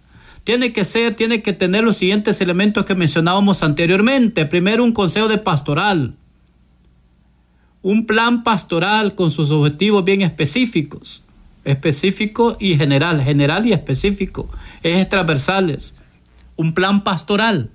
tiene 0.43 0.73
que 0.73 0.83
ser, 0.83 1.13
tiene 1.13 1.41
que 1.41 1.53
tener 1.53 1.83
los 1.83 1.97
siguientes 1.97 2.41
elementos 2.41 2.83
que 2.83 2.95
mencionábamos 2.95 3.63
anteriormente. 3.63 4.45
Primero, 4.45 4.83
un 4.83 4.91
consejo 4.91 5.27
de 5.27 5.37
pastoral. 5.37 6.15
Un 7.81 8.05
plan 8.05 8.43
pastoral 8.43 9.15
con 9.15 9.31
sus 9.31 9.51
objetivos 9.51 10.03
bien 10.03 10.21
específicos. 10.21 11.23
Específico 11.63 12.57
y 12.59 12.75
general, 12.77 13.21
general 13.21 13.65
y 13.65 13.73
específico. 13.73 14.49
Ejes 14.83 15.09
transversales. 15.09 15.95
Un 16.55 16.73
plan 16.73 17.03
pastoral 17.03 17.69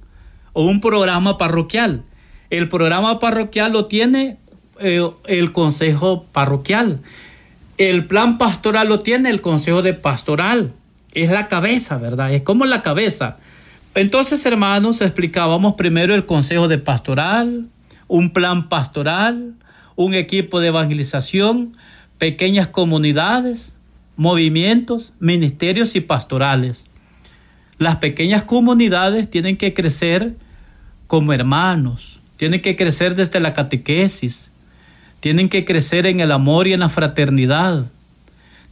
o 0.53 0.65
un 0.65 0.81
programa 0.81 1.39
parroquial. 1.39 2.05
El 2.51 2.69
programa 2.69 3.19
parroquial 3.19 3.73
lo 3.73 3.85
tiene 3.85 4.39
eh, 4.81 5.03
el 5.27 5.53
consejo 5.53 6.25
parroquial. 6.33 7.01
El 7.79 8.07
plan 8.07 8.39
pastoral 8.39 8.89
lo 8.89 8.99
tiene 8.99 9.31
el 9.31 9.41
consejo 9.41 9.83
de 9.83 9.95
pastoral 9.95 10.73
es 11.17 11.31
la 11.31 11.49
cabeza, 11.49 11.97
¿verdad? 11.97 12.33
Es 12.33 12.43
como 12.43 12.67
la 12.67 12.83
cabeza. 12.83 13.39
Entonces, 13.95 14.45
hermanos, 14.45 15.01
explicábamos 15.01 15.73
primero 15.75 16.15
el 16.15 16.27
consejo 16.27 16.69
de 16.69 16.77
pastoral, 16.77 17.69
un 18.07 18.31
plan 18.31 18.69
pastoral, 18.69 19.55
un 19.97 20.15
equipo 20.15 20.61
de 20.61 20.69
evangelización, 20.69 21.73
pequeñas 22.19 22.69
comunidades, 22.69 23.77
movimientos, 24.17 25.13
ministerios 25.19 25.97
y 25.97 26.01
pastorales. 26.01 26.87
Las 27.79 27.97
pequeñas 27.97 28.45
comunidades 28.45 29.29
tienen 29.29 29.57
que 29.57 29.75
crecer 29.75 30.37
como 31.07 31.33
hermanos, 31.33 32.21
tienen 32.37 32.63
que 32.63 32.77
crecer 32.77 33.15
desde 33.15 33.41
la 33.41 33.53
catequesis, 33.53 34.51
tienen 35.21 35.49
que 35.49 35.65
crecer 35.65 36.07
en 36.07 36.21
el 36.21 36.33
amor 36.33 36.67
y 36.67 36.73
en 36.73 36.81
la 36.81 36.89
fraternidad, 36.89 37.87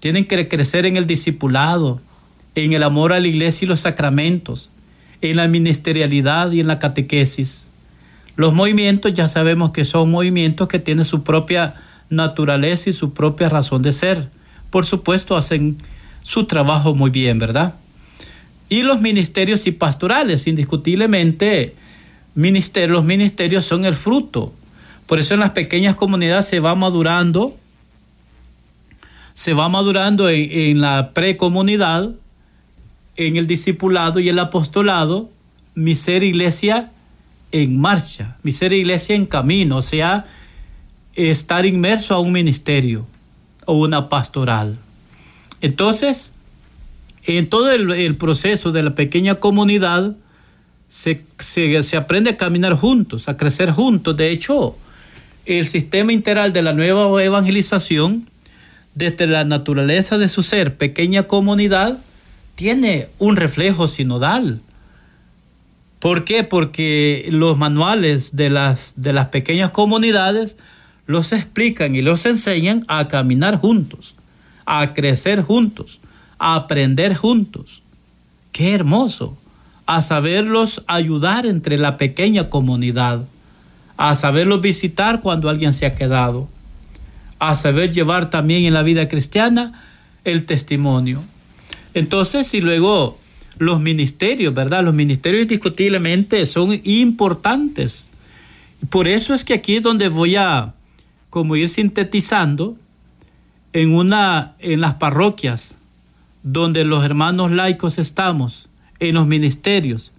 tienen 0.01 0.27
que 0.27 0.49
crecer 0.49 0.87
en 0.87 0.97
el 0.97 1.07
discipulado, 1.07 2.01
en 2.55 2.73
el 2.73 2.83
amor 2.83 3.13
a 3.13 3.21
la 3.21 3.29
iglesia 3.29 3.65
y 3.65 3.69
los 3.69 3.81
sacramentos, 3.81 4.71
en 5.21 5.37
la 5.37 5.49
ministerialidad 5.49 6.53
y 6.53 6.61
en 6.61 6.67
la 6.67 6.79
catequesis. 6.79 7.69
Los 8.37 8.53
movimientos 8.53 9.13
ya 9.15 9.29
sabemos 9.29 9.71
que 9.71 9.85
son 9.85 10.11
movimientos 10.11 10.69
que 10.69 10.79
tienen 10.79 11.05
su 11.05 11.23
propia 11.23 11.75
naturaleza 12.11 12.91
y 12.91 12.93
su 12.93 13.13
propia 13.13 13.49
razón 13.49 13.83
de 13.83 13.93
ser. 13.93 14.29
Por 14.71 14.87
supuesto, 14.87 15.37
hacen 15.37 15.79
su 16.23 16.45
trabajo 16.45 16.95
muy 16.95 17.11
bien, 17.11 17.39
¿verdad? 17.39 17.75
Y 18.69 18.83
los 18.83 19.01
ministerios 19.01 19.67
y 19.67 19.73
pastorales, 19.73 20.47
indiscutiblemente, 20.47 21.77
los 22.35 23.05
ministerios 23.05 23.65
son 23.65 23.85
el 23.85 23.95
fruto. 23.95 24.53
Por 25.07 25.19
eso 25.19 25.35
en 25.35 25.41
las 25.41 25.51
pequeñas 25.51 25.95
comunidades 25.95 26.47
se 26.47 26.61
va 26.61 26.75
madurando, 26.75 27.57
se 29.35 29.53
va 29.53 29.69
madurando 29.69 30.29
en, 30.29 30.51
en 30.51 30.81
la 30.81 31.13
precomunidad 31.13 32.11
en 33.17 33.37
el 33.37 33.47
discipulado 33.47 34.21
y 34.21 34.29
el 34.29 34.39
apostolado, 34.39 35.31
mi 35.75 35.95
ser 35.95 36.23
iglesia 36.23 36.91
en 37.55 37.79
marcha, 37.81 38.37
mi 38.43 38.51
ser 38.51 38.73
iglesia 38.73 39.15
en 39.15 39.27
camino, 39.27 39.77
o 39.77 39.83
sea, 39.83 40.25
estar 41.15 41.65
inmerso 41.65 42.13
a 42.13 42.19
un 42.19 42.33
ministerio 42.33 43.07
o 43.65 43.79
una 43.79 44.09
pastoral. 44.09 44.77
Entonces, 45.61 46.33
en 47.23 47.49
todo 47.49 47.71
el, 47.71 48.17
proceso 48.17 48.73
de 48.73 48.83
la 48.83 48.97
pequeña 48.97 49.37
comunidad, 49.37 50.17
se, 50.89 51.25
se, 51.39 51.97
aprende 51.97 52.31
a 52.31 52.37
caminar 52.37 52.75
juntos, 52.75 53.29
a 53.29 53.37
crecer 53.37 53.71
juntos. 53.71 54.17
De 54.17 54.31
hecho, 54.31 54.77
el 55.47 55.65
sistema 55.65 56.13
integral 56.13 56.53
de 56.53 56.63
la 56.63 56.73
nueva 56.73 57.23
evangelización, 57.23 58.29
desde 58.97 59.29
la 59.29 59.45
naturaleza 59.45 60.19
de 60.19 60.29
su 60.29 60.43
ser, 60.43 60.77
pequeña 60.77 61.29
comunidad, 61.29 61.99
tiene 62.57 63.07
un 63.21 63.37
reflejo 63.37 63.87
sinodal. 63.87 64.61
¿Por 66.05 66.25
qué? 66.25 66.45
Porque 66.45 67.29
los 67.31 67.57
manuales 67.57 68.37
de 68.37 68.51
las, 68.51 68.93
de 68.99 69.15
las 69.15 69.29
pequeñas 69.29 69.71
comunidades 69.71 70.59
los 71.07 71.33
explican 71.33 71.95
y 71.95 72.03
los 72.03 72.27
enseñan 72.27 72.85
a 72.89 73.09
caminar 73.09 73.57
juntos, 73.57 74.15
a 74.67 74.93
crecer 74.93 75.41
juntos, 75.41 76.01
a 76.39 76.57
aprender 76.57 77.15
juntos. 77.15 77.83
Qué 78.53 78.75
hermoso, 78.75 79.39
a 79.87 80.03
saberlos 80.03 80.85
ayudar 80.89 81.47
entre 81.47 81.79
la 81.79 81.97
pequeña 81.97 82.51
comunidad, 82.51 83.25
a 83.97 84.15
saberlos 84.15 84.61
visitar 84.61 85.23
cuando 85.23 85.49
alguien 85.49 85.73
se 85.73 85.87
ha 85.87 85.95
quedado, 85.95 86.51
a 87.39 87.55
saber 87.55 87.95
llevar 87.95 88.29
también 88.29 88.67
en 88.67 88.75
la 88.75 88.83
vida 88.83 89.09
cristiana 89.09 89.73
el 90.25 90.45
testimonio. 90.45 91.23
Entonces, 91.95 92.53
y 92.53 92.61
luego 92.61 93.19
los 93.59 93.81
ministerios, 93.81 94.53
¿verdad? 94.55 94.85
Los 94.85 94.95
ministerios 94.95 95.43
indiscutiblemente 95.43 96.45
son 96.47 96.81
importantes. 96.85 98.11
Por 98.91 99.09
eso 99.09 99.35
es 99.35 99.45
que 99.45 99.55
aquí 99.55 99.77
es 99.77 99.83
donde 99.83 100.09
voy 100.09 100.37
a 100.37 100.75
como 101.31 101.57
ir 101.57 101.69
sintetizando 101.69 102.77
en 103.73 103.95
una 103.95 104.55
en 104.61 104.81
las 104.81 104.95
parroquias 104.95 105.79
donde 106.45 106.85
los 106.85 107.05
hermanos 107.05 107.51
laicos 107.51 107.99
estamos, 107.99 108.69
en 109.01 109.15
los 109.15 109.27
ministerios, 109.27 110.13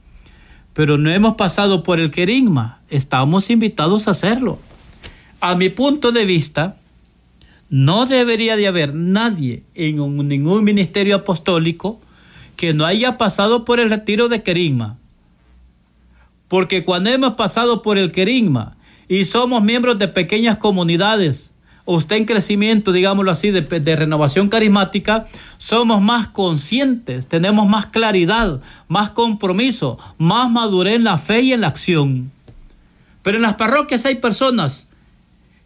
pero 0.73 0.97
no 0.97 1.09
hemos 1.09 1.35
pasado 1.35 1.83
por 1.83 1.99
el 1.99 2.11
querigma, 2.11 2.81
estamos 2.89 3.49
invitados 3.49 4.07
a 4.07 4.11
hacerlo. 4.11 4.59
A 5.39 5.55
mi 5.55 5.69
punto 5.69 6.11
de 6.11 6.25
vista, 6.25 6.77
no 7.69 8.05
debería 8.05 8.57
de 8.57 8.67
haber 8.67 8.93
nadie 8.93 9.63
en 9.75 10.27
ningún 10.27 10.63
ministerio 10.63 11.15
apostólico 11.15 11.99
que 12.55 12.73
no 12.73 12.85
haya 12.85 13.17
pasado 13.17 13.65
por 13.65 13.79
el 13.79 13.89
retiro 13.89 14.29
de 14.29 14.43
querigma. 14.43 14.97
Porque 16.47 16.85
cuando 16.85 17.09
hemos 17.09 17.33
pasado 17.33 17.81
por 17.81 17.97
el 17.97 18.11
querigma 18.11 18.77
y 19.07 19.25
somos 19.25 19.63
miembros 19.63 19.97
de 19.99 20.07
pequeñas 20.07 20.57
comunidades 20.57 21.53
o 21.85 21.99
está 21.99 22.15
en 22.15 22.25
crecimiento, 22.25 22.91
digámoslo 22.91 23.29
así, 23.31 23.51
de, 23.51 23.61
de, 23.61 23.95
renovación 23.95 24.49
carismática, 24.49 25.27
somos 25.57 26.01
más 26.01 26.27
conscientes, 26.27 27.27
tenemos 27.27 27.67
más 27.67 27.85
claridad, 27.87 28.59
más 28.87 29.11
compromiso, 29.11 29.99
más 30.17 30.49
madurez 30.49 30.95
en 30.95 31.03
la 31.03 31.19
fe 31.19 31.41
y 31.41 31.53
en 31.53 31.61
la 31.61 31.67
acción. 31.67 32.31
Pero 33.21 33.37
en 33.37 33.43
las 33.43 33.55
parroquias 33.55 34.05
hay 34.05 34.15
personas 34.15 34.87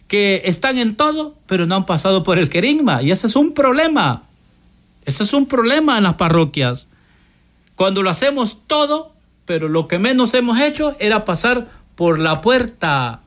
que 0.09 0.41
están 0.45 0.77
en 0.77 0.95
todo, 0.95 1.35
pero 1.45 1.65
no 1.67 1.75
han 1.75 1.85
pasado 1.85 2.23
por 2.23 2.37
el 2.37 2.49
querigma, 2.49 3.01
y 3.01 3.11
ese 3.11 3.27
es 3.27 3.35
un 3.35 3.53
problema. 3.53 4.23
Ese 5.09 5.23
es 5.23 5.33
un 5.33 5.47
problema 5.47 5.97
en 5.97 6.03
las 6.03 6.13
parroquias. 6.13 6.87
Cuando 7.73 8.03
lo 8.03 8.11
hacemos 8.11 8.57
todo, 8.67 9.11
pero 9.45 9.67
lo 9.67 9.87
que 9.87 9.97
menos 9.97 10.35
hemos 10.35 10.61
hecho 10.61 10.95
era 10.99 11.25
pasar 11.25 11.67
por 11.95 12.19
la 12.19 12.41
puerta. 12.41 13.21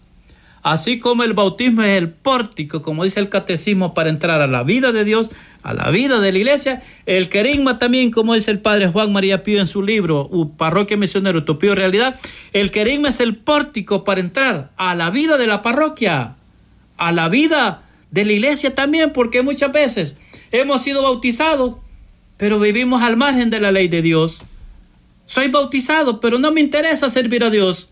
Así 0.63 1.01
como 1.01 1.25
el 1.25 1.33
bautismo 1.33 1.83
es 1.83 1.99
el 1.99 2.09
pórtico, 2.09 2.83
como 2.83 3.03
dice 3.03 3.19
el 3.19 3.29
catecismo, 3.29 3.95
para 3.95 4.11
entrar 4.11 4.43
a 4.43 4.47
la 4.47 4.63
vida 4.63 4.93
de 4.93 5.03
Dios, 5.03 5.33
a 5.65 5.75
la 5.75 5.91
vida 5.91 6.21
de 6.21 6.31
la 6.31 6.39
iglesia, 6.39 6.83
el 7.05 7.29
querigma 7.29 7.79
también, 7.79 8.13
como 8.13 8.35
dice 8.35 8.53
el 8.53 8.61
padre 8.61 8.87
Juan 8.87 9.13
María 9.13 9.43
Pío 9.43 9.59
en 9.59 9.67
su 9.67 9.83
libro, 9.83 10.31
Parroquia 10.57 10.97
Misionero, 10.97 11.41
Utopía 11.41 11.75
Realidad, 11.75 12.17
el 12.53 12.71
querigma 12.71 13.09
es 13.09 13.19
el 13.19 13.35
pórtico 13.35 14.05
para 14.05 14.21
entrar 14.21 14.71
a 14.77 14.95
la 14.95 15.11
vida 15.11 15.37
de 15.37 15.49
la 15.49 15.63
parroquia, 15.63 16.37
a 16.97 17.11
la 17.11 17.29
vida 17.29 17.83
de 18.13 18.25
la 18.25 18.33
iglesia 18.35 18.73
también, 18.73 19.13
porque 19.13 19.43
muchas 19.43 19.73
veces 19.73 20.15
hemos 20.53 20.83
sido 20.83 21.03
bautizados, 21.03 21.77
pero 22.37 22.61
vivimos 22.61 23.03
al 23.03 23.17
margen 23.17 23.51
de 23.51 23.61
la 23.61 23.73
ley 23.73 23.89
de 23.89 24.03
Dios. 24.03 24.43
Soy 25.27 25.49
bautizado, 25.49 26.21
pero 26.21 26.39
no 26.39 26.53
me 26.53 26.61
interesa 26.61 27.11
servir 27.11 27.43
a 27.45 27.51
Dios. 27.51 27.89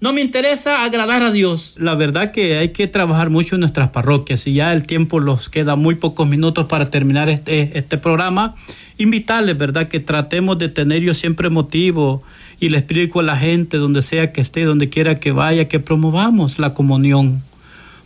No 0.00 0.12
me 0.12 0.20
interesa 0.20 0.84
agradar 0.84 1.22
a 1.22 1.30
Dios. 1.30 1.74
La 1.78 1.94
verdad 1.94 2.32
que 2.32 2.58
hay 2.58 2.70
que 2.70 2.88
trabajar 2.88 3.30
mucho 3.30 3.54
en 3.54 3.60
nuestras 3.60 3.90
parroquias 3.90 4.46
y 4.48 4.54
ya 4.54 4.72
el 4.72 4.84
tiempo 4.84 5.20
los 5.20 5.48
queda 5.48 5.76
muy 5.76 5.94
pocos 5.94 6.28
minutos 6.28 6.66
para 6.66 6.90
terminar 6.90 7.28
este, 7.28 7.78
este 7.78 7.98
programa. 7.98 8.56
Invitarles, 8.98 9.56
¿verdad? 9.56 9.86
Que 9.86 10.00
tratemos 10.00 10.58
de 10.58 10.68
tener 10.68 11.02
yo 11.02 11.14
siempre 11.14 11.50
motivo 11.50 12.22
y 12.62 12.68
le 12.68 12.78
explico 12.78 13.20
a 13.20 13.22
la 13.24 13.36
gente 13.36 13.76
donde 13.76 14.02
sea 14.02 14.32
que 14.32 14.40
esté, 14.40 14.64
donde 14.64 14.88
quiera 14.88 15.20
que 15.20 15.32
vaya, 15.32 15.66
que 15.66 15.80
promovamos 15.80 16.58
la 16.60 16.74
comunión, 16.74 17.42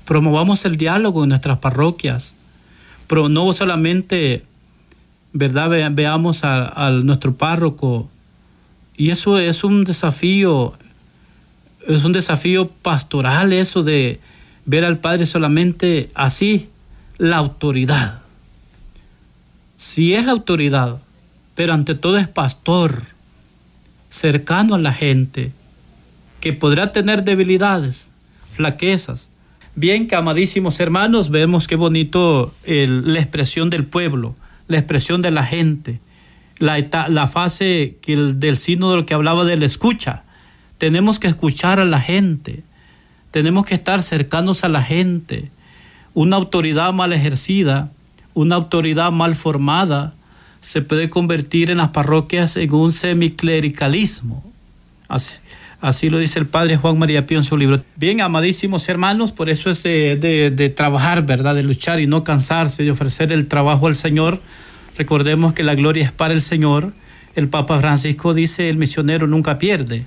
promovamos 0.07 0.65
el 0.65 0.77
diálogo 0.77 1.25
en 1.25 1.29
nuestras 1.29 1.59
parroquias, 1.59 2.37
pero 3.07 3.29
no 3.29 3.53
solamente 3.53 4.45
¿verdad? 5.37 5.93
veamos 5.93 6.45
a, 6.45 6.91
nuestro 7.03 7.35
párroco. 7.35 8.09
Y 8.97 9.11
eso 9.11 9.39
es 9.39 9.65
un 9.65 9.85
desafío, 9.85 10.73
es 11.87 12.05
un 12.05 12.13
desafío 12.13 12.69
pastoral 12.69 13.53
eso 13.53 13.83
de 13.83 14.19
ver 14.65 14.85
al 14.85 14.99
Padre 14.99 15.27
solamente 15.27 16.09
así, 16.15 16.71
la 17.19 17.37
autoridad. 17.37 18.23
Si 19.77 20.15
es 20.15 20.25
la 20.25 20.33
autoridad, 20.33 21.03
pero 21.55 21.75
ante 21.75 21.95
todo 21.95 22.17
es 22.17 22.29
pastor, 22.29 23.03
cercano 24.09 24.75
a 24.75 24.79
la 24.79 24.95
gente, 24.95 25.53
que 26.41 26.55
podrá 26.55 26.93
tener 26.93 27.25
debilidades, 27.25 28.11
flaquezas. 28.53 29.29
Bien, 29.77 30.09
amadísimos 30.13 30.81
hermanos, 30.81 31.31
vemos 31.31 31.69
qué 31.69 31.77
bonito 31.77 32.53
la 32.67 33.21
expresión 33.21 33.71
del 33.71 33.85
pueblo 33.85 34.35
la 34.69 34.79
expresión 34.79 35.23
de 35.23 35.31
la 35.31 35.45
gente, 35.45 36.01
la, 36.59 36.79
la 37.09 37.29
fase 37.29 37.97
que 38.03 38.15
el, 38.15 38.41
del 38.41 38.59
lo 38.69 39.07
que 39.07 39.15
hablaba 39.15 39.45
de 39.45 39.57
la 39.57 39.67
escucha. 39.67 40.25
Tenemos 40.79 41.19
que 41.19 41.29
escuchar 41.29 41.81
a 41.81 41.85
la 41.85 42.01
gente, 42.01 42.63
tenemos 43.31 43.65
que 43.65 43.75
estar 43.75 44.03
cercanos 44.03 44.65
a 44.65 44.69
la 44.69 44.83
gente. 44.83 45.51
Una 46.15 46.37
autoridad 46.37 46.93
mal 46.93 47.13
ejercida, 47.13 47.91
una 48.35 48.57
autoridad 48.57 49.13
mal 49.13 49.37
formada, 49.37 50.15
se 50.61 50.83
puede 50.83 51.09
convertir 51.09 51.71
en 51.71 51.79
las 51.79 51.91
parroquias 51.91 52.57
en 52.57 52.73
un 52.75 52.93
semiclericalismo. 52.93 54.43
Así, 55.09 55.39
así 55.81 56.09
lo 56.09 56.19
dice 56.19 56.39
el 56.39 56.47
padre 56.47 56.77
Juan 56.77 56.99
María 56.99 57.27
Pío 57.27 57.39
en 57.39 57.45
su 57.45 57.57
libro. 57.57 57.83
Bien, 57.97 58.21
amadísimos 58.21 58.89
hermanos, 58.89 59.33
por 59.33 59.49
eso 59.51 59.71
es 59.71 59.83
de, 59.83 60.17
de, 60.17 60.69
trabajar, 60.71 61.25
¿verdad? 61.25 61.55
De 61.55 61.63
luchar 61.63 62.01
y 62.01 62.07
no 62.07 62.25
cansarse, 62.25 62.83
de 62.85 62.91
ofrecer 62.91 63.33
el 63.33 63.47
trabajo 63.47 63.87
al 63.87 63.95
Señor 63.95 64.41
Recordemos 64.97 65.53
que 65.53 65.63
la 65.63 65.75
gloria 65.75 66.05
es 66.05 66.13
para 66.13 66.35
el 66.35 66.43
Señor. 66.43 66.93
El 67.35 67.49
Papa 67.49 67.79
Francisco 67.81 68.33
dice, 68.33 68.69
el 68.71 68.79
misionero 68.79 69.27
nunca 69.27 69.59
pierde. 69.59 70.07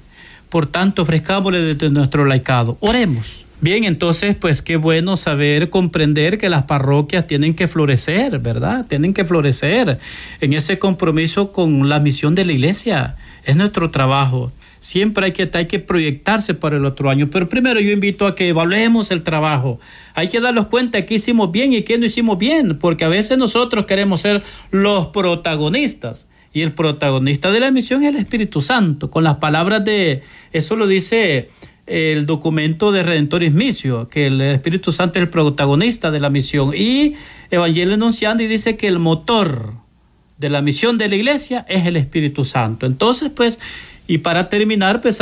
Por 0.50 0.66
tanto, 0.66 1.04
ofrezcámosle 1.04 1.62
desde 1.62 1.92
nuestro 1.92 2.26
laicado. 2.26 2.78
Oremos. 2.80 3.46
Bien, 3.62 3.84
entonces, 3.84 4.36
pues 4.36 4.62
qué 4.62 4.78
bueno 4.78 5.18
saber, 5.18 5.70
comprender 5.70 6.38
que 6.38 6.50
las 6.50 6.64
parroquias 6.64 7.28
tienen 7.28 7.54
que 7.54 7.68
florecer, 7.68 8.40
¿verdad? 8.40 8.86
Tienen 8.88 9.14
que 9.14 9.26
florecer 9.26 10.00
en 10.40 10.54
ese 10.54 10.80
compromiso 10.80 11.52
con 11.52 11.88
la 11.88 12.00
misión 12.00 12.36
de 12.36 12.46
la 12.46 12.54
iglesia. 12.54 13.16
Es 13.44 13.56
nuestro 13.58 13.92
trabajo. 13.92 14.52
Siempre 14.80 15.26
hay 15.26 15.32
que, 15.34 15.50
hay 15.54 15.66
que 15.68 15.80
proyectarse 15.80 16.54
para 16.54 16.78
el 16.78 16.86
otro 16.86 17.10
año. 17.10 17.30
Pero 17.30 17.50
primero 17.50 17.80
yo 17.80 17.92
invito 17.92 18.26
a 18.26 18.36
que 18.36 18.50
evaluemos 18.50 19.12
el 19.12 19.24
trabajo. 19.24 19.80
Hay 20.14 20.30
que 20.30 20.40
darnos 20.40 20.68
cuenta 20.68 20.98
de 20.98 21.06
qué 21.06 21.16
hicimos 21.16 21.52
bien 21.52 21.74
y 21.74 21.82
qué 21.82 21.98
no 21.98 22.06
hicimos 22.06 22.38
bien, 22.38 22.80
porque 22.80 23.06
a 23.06 23.10
veces 23.10 23.38
nosotros 23.38 23.86
queremos 23.86 24.22
ser 24.22 24.44
los 24.72 25.08
protagonistas. 25.08 26.28
Y 26.54 26.62
el 26.62 26.74
protagonista 26.74 27.52
de 27.52 27.60
la 27.60 27.72
misión 27.72 28.04
es 28.04 28.10
el 28.10 28.16
Espíritu 28.16 28.62
Santo. 28.62 29.12
Con 29.12 29.24
las 29.24 29.36
palabras 29.36 29.84
de, 29.86 30.24
eso 30.52 30.76
lo 30.76 30.88
dice 30.88 31.50
el 31.86 32.26
documento 32.26 32.92
de 32.92 33.04
Redentoris 33.04 33.52
Misio, 33.52 34.08
que 34.10 34.28
el 34.28 34.42
Espíritu 34.42 34.92
Santo 34.92 35.20
es 35.20 35.24
el 35.24 35.30
protagonista 35.30 36.12
de 36.12 36.20
la 36.20 36.30
misión. 36.30 36.72
Y 36.76 37.14
Evangelio 37.52 37.96
Enunciando 37.96 38.44
y 38.44 38.48
dice 38.48 38.78
que 38.78 38.88
el 38.88 39.00
motor 39.00 39.74
de 40.38 40.50
la 40.50 40.62
misión 40.62 40.98
de 40.98 41.10
la 41.10 41.16
iglesia 41.16 41.66
es 41.68 41.86
el 41.86 41.98
Espíritu 41.98 42.46
Santo. 42.46 42.86
Entonces, 42.86 43.30
pues, 43.36 43.60
y 44.10 44.18
para 44.18 44.50
terminar, 44.50 45.02
pues 45.02 45.22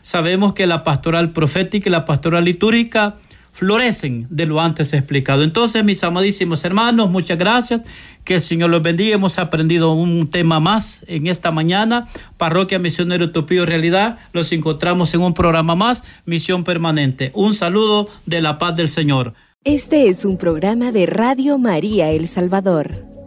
sabemos 0.00 0.52
que 0.52 0.68
la 0.68 0.84
pastoral 0.84 1.32
profética 1.32 1.88
y 1.88 1.92
la 1.92 2.04
pastoral 2.04 2.44
litúrgica 2.44 3.16
florecen 3.50 4.28
de 4.30 4.46
lo 4.46 4.60
antes 4.60 4.92
explicado. 4.92 5.42
Entonces, 5.42 5.82
mis 5.82 6.04
amadísimos 6.04 6.64
hermanos, 6.64 7.10
muchas 7.10 7.36
gracias. 7.36 7.82
Que 8.22 8.36
el 8.36 8.42
Señor 8.42 8.70
los 8.70 8.80
bendiga. 8.80 9.16
Hemos 9.16 9.40
aprendido 9.40 9.92
un 9.92 10.30
tema 10.30 10.60
más 10.60 11.04
en 11.08 11.26
esta 11.26 11.50
mañana. 11.50 12.06
Parroquia 12.36 12.78
Misionero 12.78 13.24
Utopía 13.24 13.66
Realidad. 13.66 14.20
Los 14.32 14.52
encontramos 14.52 15.12
en 15.14 15.20
un 15.20 15.34
programa 15.34 15.74
más, 15.74 16.04
Misión 16.24 16.62
Permanente. 16.62 17.32
Un 17.34 17.54
saludo 17.54 18.08
de 18.24 18.40
la 18.40 18.56
paz 18.56 18.76
del 18.76 18.88
Señor. 18.88 19.34
Este 19.64 20.08
es 20.08 20.24
un 20.24 20.36
programa 20.36 20.92
de 20.92 21.06
Radio 21.06 21.58
María 21.58 22.10
El 22.10 22.28
Salvador. 22.28 23.11